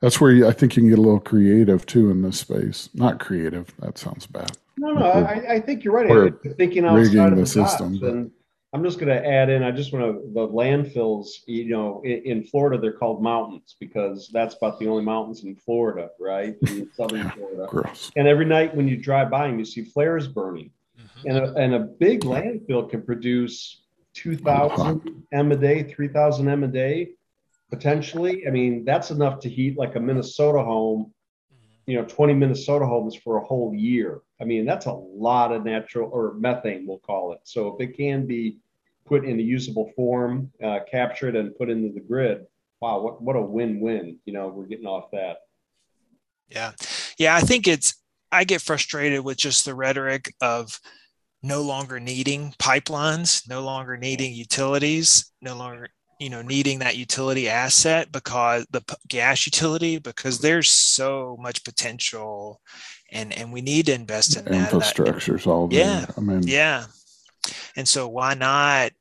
that's 0.00 0.20
where 0.20 0.32
you, 0.32 0.46
I 0.46 0.52
think 0.52 0.76
you 0.76 0.82
can 0.82 0.90
get 0.90 0.98
a 0.98 1.02
little 1.02 1.20
creative 1.20 1.86
too 1.86 2.10
in 2.10 2.22
this 2.22 2.40
space. 2.40 2.88
Not 2.94 3.20
creative. 3.20 3.72
That 3.78 3.98
sounds 3.98 4.26
bad. 4.26 4.56
No, 4.76 4.92
no, 4.92 5.04
I, 5.04 5.54
I, 5.54 5.60
think 5.60 5.82
you're 5.82 5.94
right. 5.94 6.32
Thinking 6.56 6.84
outside 6.84 7.32
of 7.32 7.36
the, 7.36 7.42
the 7.42 7.46
system. 7.46 7.98
And, 8.02 8.30
I'm 8.74 8.84
just 8.84 8.98
going 8.98 9.08
to 9.08 9.26
add 9.26 9.48
in. 9.48 9.62
I 9.62 9.70
just 9.70 9.92
want 9.92 10.04
to 10.04 10.32
the 10.34 10.46
landfills. 10.46 11.28
You 11.46 11.70
know, 11.70 12.02
in, 12.04 12.22
in, 12.24 12.44
Florida 12.44 12.78
they're 12.78 12.92
called 12.92 13.22
mountains 13.22 13.76
because 13.80 14.28
that's 14.32 14.56
about 14.56 14.78
the 14.78 14.88
only 14.88 15.02
mountains 15.02 15.42
in 15.44 15.56
Florida, 15.56 16.10
right? 16.20 16.54
In 16.66 16.90
southern 16.96 17.30
Florida. 17.30 17.66
Gross. 17.68 18.12
And 18.16 18.28
every 18.28 18.44
night 18.44 18.74
when 18.74 18.86
you 18.86 18.96
drive 18.96 19.30
by 19.30 19.48
them, 19.48 19.58
you 19.58 19.64
see 19.64 19.84
flares 19.84 20.28
burning, 20.28 20.70
mm-hmm. 21.00 21.28
and 21.28 21.38
a, 21.38 21.54
and 21.54 21.74
a 21.74 21.80
big 21.80 22.22
landfill 22.22 22.90
can 22.90 23.02
produce 23.02 23.82
two 24.12 24.36
thousand 24.36 25.24
m 25.32 25.50
a 25.50 25.56
day, 25.56 25.82
three 25.82 26.08
thousand 26.08 26.48
m 26.48 26.64
a 26.64 26.68
day, 26.68 27.12
potentially. 27.70 28.46
I 28.46 28.50
mean, 28.50 28.84
that's 28.84 29.10
enough 29.10 29.40
to 29.40 29.48
heat 29.48 29.78
like 29.78 29.96
a 29.96 30.00
Minnesota 30.00 30.62
home. 30.62 31.12
You 31.86 31.96
know, 31.96 32.04
20 32.04 32.34
Minnesota 32.34 32.84
homes 32.84 33.16
for 33.16 33.38
a 33.38 33.44
whole 33.44 33.72
year. 33.74 34.20
I 34.40 34.44
mean, 34.44 34.64
that's 34.64 34.86
a 34.86 34.92
lot 34.92 35.52
of 35.52 35.64
natural 35.64 36.10
or 36.12 36.34
methane, 36.34 36.86
we'll 36.86 36.98
call 36.98 37.32
it. 37.32 37.40
So 37.44 37.74
if 37.74 37.80
it 37.80 37.96
can 37.96 38.26
be 38.26 38.58
put 39.04 39.24
in 39.24 39.40
a 39.40 39.42
usable 39.42 39.90
form, 39.96 40.50
uh, 40.62 40.80
captured 40.90 41.34
and 41.34 41.56
put 41.56 41.70
into 41.70 41.92
the 41.92 42.00
grid, 42.00 42.46
wow, 42.80 43.00
what, 43.00 43.20
what 43.20 43.36
a 43.36 43.42
win-win, 43.42 44.18
you 44.24 44.32
know, 44.32 44.48
we're 44.48 44.66
getting 44.66 44.86
off 44.86 45.10
that. 45.12 45.38
Yeah. 46.48 46.72
Yeah. 47.18 47.34
I 47.34 47.40
think 47.40 47.66
it's, 47.66 47.94
I 48.30 48.44
get 48.44 48.62
frustrated 48.62 49.24
with 49.24 49.38
just 49.38 49.64
the 49.64 49.74
rhetoric 49.74 50.34
of 50.40 50.78
no 51.42 51.62
longer 51.62 51.98
needing 51.98 52.54
pipelines, 52.58 53.48
no 53.48 53.62
longer 53.62 53.96
needing 53.96 54.34
utilities, 54.34 55.32
no 55.40 55.56
longer 55.56 55.88
you 56.18 56.30
know 56.30 56.42
needing 56.42 56.80
that 56.80 56.96
utility 56.96 57.48
asset 57.48 58.10
because 58.10 58.66
the 58.70 58.82
gas 59.06 59.46
utility 59.46 59.98
because 59.98 60.40
there's 60.40 60.70
so 60.70 61.36
much 61.40 61.64
potential 61.64 62.60
and 63.10 63.32
and 63.32 63.52
we 63.52 63.60
need 63.60 63.86
to 63.86 63.94
invest 63.94 64.36
in 64.36 64.44
that 64.44 64.72
infrastructure's 64.72 65.44
that, 65.44 65.50
all 65.50 65.68
there. 65.68 65.80
yeah 65.80 66.06
i 66.16 66.20
mean 66.20 66.42
yeah 66.42 66.84
and 67.76 67.88
so 67.88 68.08
why 68.08 68.34
not 68.34 68.92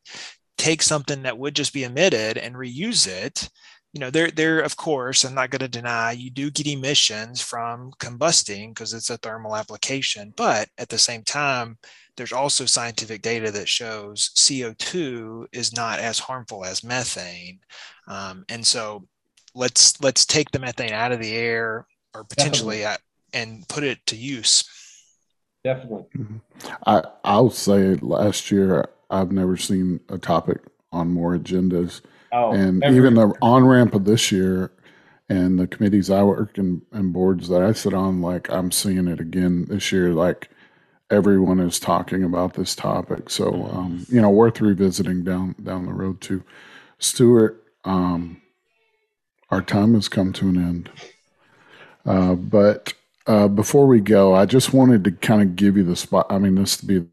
take 0.57 0.81
something 0.81 1.23
that 1.23 1.37
would 1.37 1.55
just 1.55 1.73
be 1.73 1.83
emitted 1.83 2.37
and 2.37 2.55
reuse 2.55 3.07
it 3.07 3.49
you 3.93 3.99
know 3.99 4.09
there 4.09 4.31
there 4.31 4.59
of 4.59 4.75
course 4.77 5.23
i'm 5.23 5.35
not 5.35 5.49
going 5.49 5.59
to 5.59 5.67
deny 5.67 6.11
you 6.11 6.29
do 6.29 6.49
get 6.49 6.67
emissions 6.67 7.41
from 7.41 7.91
combusting 7.99 8.69
because 8.69 8.93
it's 8.93 9.09
a 9.09 9.17
thermal 9.17 9.55
application 9.55 10.33
but 10.35 10.67
at 10.77 10.89
the 10.89 10.97
same 10.97 11.23
time 11.23 11.77
there's 12.17 12.33
also 12.33 12.65
scientific 12.65 13.21
data 13.21 13.51
that 13.51 13.69
shows 13.69 14.31
CO2 14.35 15.45
is 15.53 15.73
not 15.73 15.99
as 15.99 16.17
harmful 16.17 16.65
as 16.65 16.83
methane. 16.83 17.59
Um, 18.07 18.43
and 18.49 18.65
so 18.65 19.07
let's 19.53 20.01
let's 20.01 20.25
take 20.25 20.51
the 20.51 20.59
methane 20.59 20.93
out 20.93 21.11
of 21.11 21.21
the 21.21 21.33
air 21.33 21.87
or 22.13 22.23
potentially 22.23 22.83
at, 22.83 22.99
and 23.38 23.67
put 23.67 23.84
it 23.84 24.04
to 24.08 24.15
use. 24.15 24.63
Definitely. 25.63 26.06
Mm-hmm. 26.17 26.38
I 26.86 27.04
I'll 27.23 27.52
say 27.52 27.95
last 27.95 28.52
year 28.52 28.89
I've 29.10 29.32
never 29.32 29.58
seen 29.58 30.00
a 30.10 30.17
topic 30.17 30.60
on 30.91 31.13
more 31.13 31.38
agendas. 31.38 32.02
Oh, 32.32 32.52
and 32.52 32.84
even 32.84 33.13
the 33.13 33.34
on 33.41 33.65
ramp 33.65 33.93
of 33.93 34.06
this 34.06 34.32
year 34.32 34.71
and 35.30 35.60
the 35.60 35.67
committees 35.67 36.10
I 36.10 36.23
work 36.23 36.58
in 36.58 36.82
and 36.91 37.13
boards 37.13 37.47
that 37.50 37.62
I 37.62 37.73
sit 37.73 37.93
on, 37.93 38.21
like 38.21 38.50
I'm 38.50 38.71
seeing 38.71 39.08
it 39.08 39.19
again 39.19 39.65
this 39.69 39.91
year. 39.91 40.13
Like 40.13 40.50
everyone 41.10 41.60
is 41.60 41.80
talking 41.80 42.23
about 42.23 42.56
this 42.56 42.76
topic. 42.76 43.29
So 43.29 43.69
um, 43.71 44.06
you 44.10 44.21
know, 44.21 44.29
worth 44.29 44.60
revisiting 44.62 45.23
down 45.23 45.56
down 45.63 45.85
the 45.85 45.94
road 45.94 46.21
too. 46.21 46.44
Stuart, 47.00 47.63
um, 47.85 48.42
our 49.52 49.62
time 49.62 49.94
has 49.94 50.10
come 50.10 50.33
to 50.33 50.50
an 50.50 50.58
end. 50.58 50.90
Uh, 52.06 52.35
but 52.35 52.94
uh, 53.28 53.48
before 53.48 53.88
we 53.88 54.00
go, 54.00 54.34
I 54.34 54.46
just 54.46 54.73
wanted 54.73 55.04
to 55.04 55.12
kind 55.12 55.42
of 55.42 55.56
give 55.56 55.78
you 55.78 55.84
the 55.84 55.96
spot. 55.96 56.28
I 56.30 56.40
mean, 56.40 56.56
this 56.56 56.78
to 56.78 56.86
be. 56.86 57.06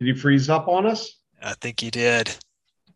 Did 0.00 0.08
you 0.08 0.14
freeze 0.16 0.48
up 0.48 0.66
on 0.66 0.86
us? 0.86 1.16
I 1.42 1.54
think 1.60 1.80
he 1.80 1.90
did. 1.90 2.34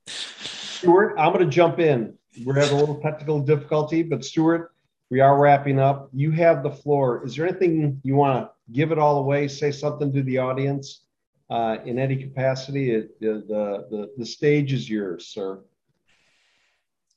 Stuart, 0.07 1.16
I'm 1.18 1.33
going 1.33 1.45
to 1.45 1.51
jump 1.51 1.79
in 1.79 2.16
we're 2.45 2.55
having 2.55 2.77
a 2.77 2.81
little 2.81 3.01
technical 3.01 3.41
difficulty, 3.41 4.03
but 4.03 4.24
Stuart, 4.24 4.72
we 5.11 5.20
are 5.20 5.39
wrapping 5.39 5.79
up. 5.79 6.09
You 6.12 6.31
have 6.33 6.62
the 6.62 6.70
floor. 6.70 7.24
Is 7.24 7.37
there 7.37 7.47
anything 7.47 8.01
you 8.03 8.16
want 8.16 8.45
to 8.45 8.72
give 8.72 8.93
it 8.93 8.99
all 8.99 9.18
away? 9.18 9.49
Say 9.49 9.70
something 9.70 10.12
to 10.12 10.22
the 10.22 10.39
audience 10.39 11.03
uh, 11.51 11.76
in 11.84 11.99
any 11.99 12.16
capacity. 12.16 12.92
It, 12.92 13.20
the, 13.20 13.44
the 13.49 14.12
the 14.16 14.26
stage 14.26 14.72
is 14.72 14.88
yours, 14.88 15.26
sir. 15.26 15.61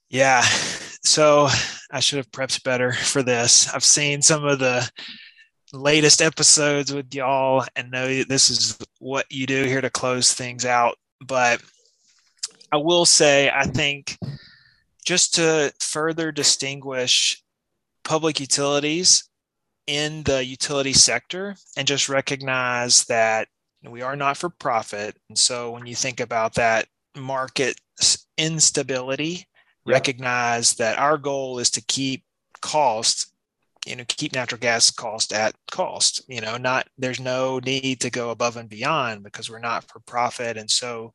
Yeah. 0.10 0.42
So 1.04 1.48
I 1.92 2.00
should 2.00 2.18
have 2.18 2.32
prepped 2.32 2.64
better 2.64 2.94
for 2.94 3.24
this. 3.24 3.74
I've 3.74 3.84
seen 3.84 4.22
some 4.22 4.46
of 4.46 4.60
the 4.60 4.90
latest 5.72 6.22
episodes 6.22 6.94
with 6.94 7.14
y'all 7.14 7.64
and 7.76 7.92
know 7.92 8.24
this 8.24 8.50
is 8.50 8.78
what 9.00 9.26
you 9.30 9.46
do 9.46 9.64
here 9.66 9.82
to 9.82 9.90
close 9.90 10.34
things 10.34 10.66
out. 10.66 10.98
But 11.26 11.62
I 12.72 12.78
will 12.78 13.06
say, 13.06 13.52
I 13.54 13.66
think 13.66 14.18
just 15.06 15.36
to 15.36 15.74
further 15.80 16.32
distinguish 16.32 17.42
public 18.04 18.40
utilities 18.40 19.30
in 19.88 20.24
the 20.24 20.46
utility 20.46 20.94
sector 20.94 21.56
and 21.78 21.88
just 21.88 22.10
recognize 22.10 23.06
that 23.06 23.48
we 23.88 24.02
are 24.02 24.16
not 24.16 24.38
for 24.38 24.50
profit. 24.50 25.18
And 25.30 25.38
so 25.38 25.72
when 25.72 25.86
you 25.86 25.96
think 25.96 26.20
about 26.20 26.56
that 26.56 26.88
market 27.16 27.80
instability, 28.38 29.48
yep. 29.86 29.94
recognize 29.94 30.76
that 30.76 31.00
our 31.00 31.18
goal 31.18 31.60
is 31.60 31.70
to 31.72 31.82
keep 31.82 32.24
costs 32.62 33.32
you 33.86 33.96
know 33.96 34.04
keep 34.08 34.34
natural 34.34 34.60
gas 34.60 34.92
cost 34.92 35.32
at 35.32 35.56
cost 35.72 36.22
you 36.28 36.42
know 36.42 36.58
not 36.58 36.88
there's 36.98 37.20
no 37.20 37.60
need 37.60 38.00
to 38.00 38.10
go 38.10 38.30
above 38.32 38.58
and 38.58 38.70
beyond 38.70 39.24
because 39.24 39.50
we're 39.50 39.60
not 39.60 39.84
for 39.86 40.00
profit 40.02 40.58
and 40.58 40.70
so 40.70 41.14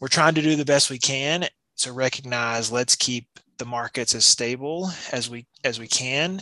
we're 0.00 0.08
trying 0.08 0.34
to 0.34 0.42
do 0.42 0.56
the 0.56 0.64
best 0.64 0.90
we 0.90 0.98
can 0.98 1.46
to 1.76 1.92
recognize 1.92 2.70
let's 2.70 2.94
keep 2.94 3.26
the 3.58 3.64
markets 3.64 4.14
as 4.14 4.24
stable 4.24 4.90
as 5.12 5.28
we 5.28 5.46
as 5.64 5.78
we 5.78 5.86
can. 5.86 6.40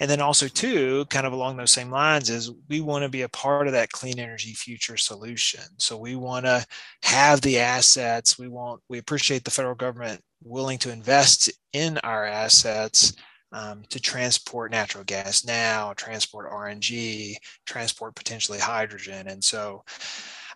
And 0.00 0.10
then 0.10 0.20
also 0.20 0.48
too 0.48 1.04
kind 1.06 1.26
of 1.26 1.32
along 1.32 1.56
those 1.56 1.70
same 1.70 1.90
lines 1.90 2.30
is 2.30 2.52
we 2.68 2.80
want 2.80 3.02
to 3.02 3.08
be 3.08 3.22
a 3.22 3.28
part 3.28 3.66
of 3.66 3.72
that 3.72 3.92
clean 3.92 4.18
energy 4.18 4.54
future 4.54 4.96
solution. 4.96 5.62
So 5.78 5.96
we 5.96 6.16
want 6.16 6.46
to 6.46 6.64
have 7.02 7.40
the 7.40 7.58
assets. 7.58 8.38
We 8.38 8.48
want 8.48 8.80
we 8.88 8.98
appreciate 8.98 9.44
the 9.44 9.50
federal 9.50 9.74
government 9.74 10.20
willing 10.42 10.78
to 10.78 10.92
invest 10.92 11.50
in 11.72 11.98
our 11.98 12.24
assets 12.26 13.14
um, 13.52 13.82
to 13.90 14.00
transport 14.00 14.70
natural 14.70 15.04
gas 15.04 15.44
now 15.44 15.92
transport 15.94 16.50
rng 16.50 17.34
transport 17.66 18.14
potentially 18.14 18.58
hydrogen. 18.58 19.28
And 19.28 19.42
so 19.42 19.84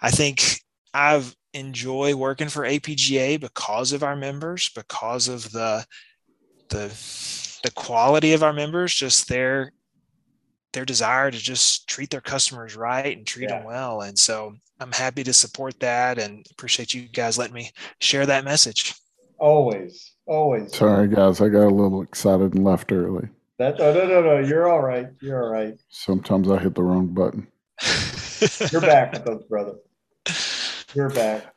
i 0.03 0.11
think 0.11 0.61
i've 0.95 1.35
enjoy 1.57 2.15
working 2.15 2.49
for 2.49 2.63
APGA 2.63 3.41
because 3.41 3.93
of 3.93 4.03
our 4.03 4.15
members, 4.15 4.69
because 4.75 5.27
of 5.29 5.51
the 5.53 5.85
the 6.69 6.89
the 7.65 7.71
quality 7.75 8.33
of 8.33 8.43
our 8.43 8.53
members, 8.53 8.95
just 8.95 9.29
their 9.29 9.73
their 10.73 10.85
desire 10.85 11.31
to 11.31 11.39
just 11.39 11.89
treat 11.89 12.11
their 12.11 12.21
customers 12.21 12.77
right 12.77 13.17
and 13.17 13.27
treat 13.27 13.49
yeah. 13.49 13.59
them 13.59 13.67
well. 13.67 14.03
And 14.03 14.19
so 14.19 14.55
I'm 14.79 14.93
happy 14.93 15.25
to 15.25 15.33
support 15.33 15.81
that 15.81 16.19
and 16.19 16.47
appreciate 16.51 16.93
you 16.93 17.09
guys 17.09 17.39
letting 17.39 17.55
me 17.55 17.71
share 18.01 18.27
that 18.27 18.45
message. 18.45 18.95
Always, 19.39 20.13
always. 20.27 20.77
Sorry, 20.77 21.09
guys, 21.09 21.41
I 21.41 21.49
got 21.49 21.67
a 21.67 21.75
little 21.75 22.03
excited 22.03 22.55
and 22.55 22.65
left 22.65 22.93
early. 22.93 23.29
That 23.59 23.81
oh, 23.81 23.95
no, 23.95 24.07
no, 24.07 24.21
no, 24.21 24.39
you're 24.41 24.69
all 24.69 24.83
right. 24.83 25.09
You're 25.23 25.43
all 25.43 25.51
right. 25.51 25.79
Sometimes 25.89 26.51
I 26.51 26.59
hit 26.59 26.75
the 26.75 26.83
wrong 26.83 27.07
button. 27.09 27.47
you're 28.71 28.83
back 28.83 29.13
with 29.13 29.27
us, 29.29 29.43
brother. 29.45 29.77
You're 30.97 31.11
back. 31.11 31.55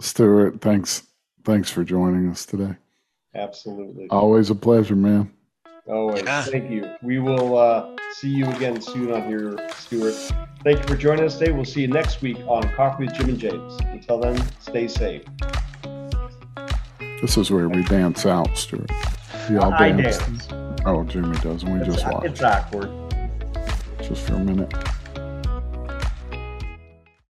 Stuart, 0.00 0.60
thanks. 0.60 1.04
Thanks 1.44 1.70
for 1.70 1.84
joining 1.84 2.28
us 2.28 2.44
today. 2.44 2.74
Absolutely. 3.36 4.08
Always 4.10 4.50
a 4.50 4.54
pleasure, 4.56 4.96
man. 4.96 5.30
Always. 5.86 6.24
Yeah. 6.24 6.42
Thank 6.42 6.72
you. 6.72 6.92
We 7.00 7.20
will 7.20 7.56
uh, 7.56 7.96
see 8.14 8.30
you 8.30 8.46
again 8.50 8.80
soon 8.80 9.12
on 9.12 9.28
here, 9.28 9.68
Stuart. 9.76 10.16
Thank 10.64 10.80
you 10.80 10.88
for 10.88 10.96
joining 10.96 11.24
us 11.24 11.38
today. 11.38 11.52
We'll 11.52 11.64
see 11.64 11.82
you 11.82 11.86
next 11.86 12.20
week 12.20 12.38
on 12.48 12.64
Coffee 12.74 13.04
with 13.04 13.14
Jim 13.14 13.28
and 13.28 13.38
James. 13.38 13.78
Until 13.84 14.18
then, 14.18 14.42
stay 14.58 14.88
safe. 14.88 15.22
This 17.20 17.36
is 17.36 17.52
where 17.52 17.68
we 17.68 17.84
dance 17.84 18.26
out, 18.26 18.58
Stuart. 18.58 18.90
Y'all 19.48 19.70
dance. 19.70 20.18
dance. 20.18 20.48
Oh, 20.84 21.04
Jimmy 21.04 21.38
does, 21.38 21.62
and 21.62 21.74
we 21.74 21.78
it's, 21.78 21.94
just 21.94 22.12
watch. 22.12 22.24
It's 22.24 22.42
awkward. 22.42 22.90
Just 24.02 24.26
for 24.26 24.34
a 24.34 24.40
minute. 24.40 24.74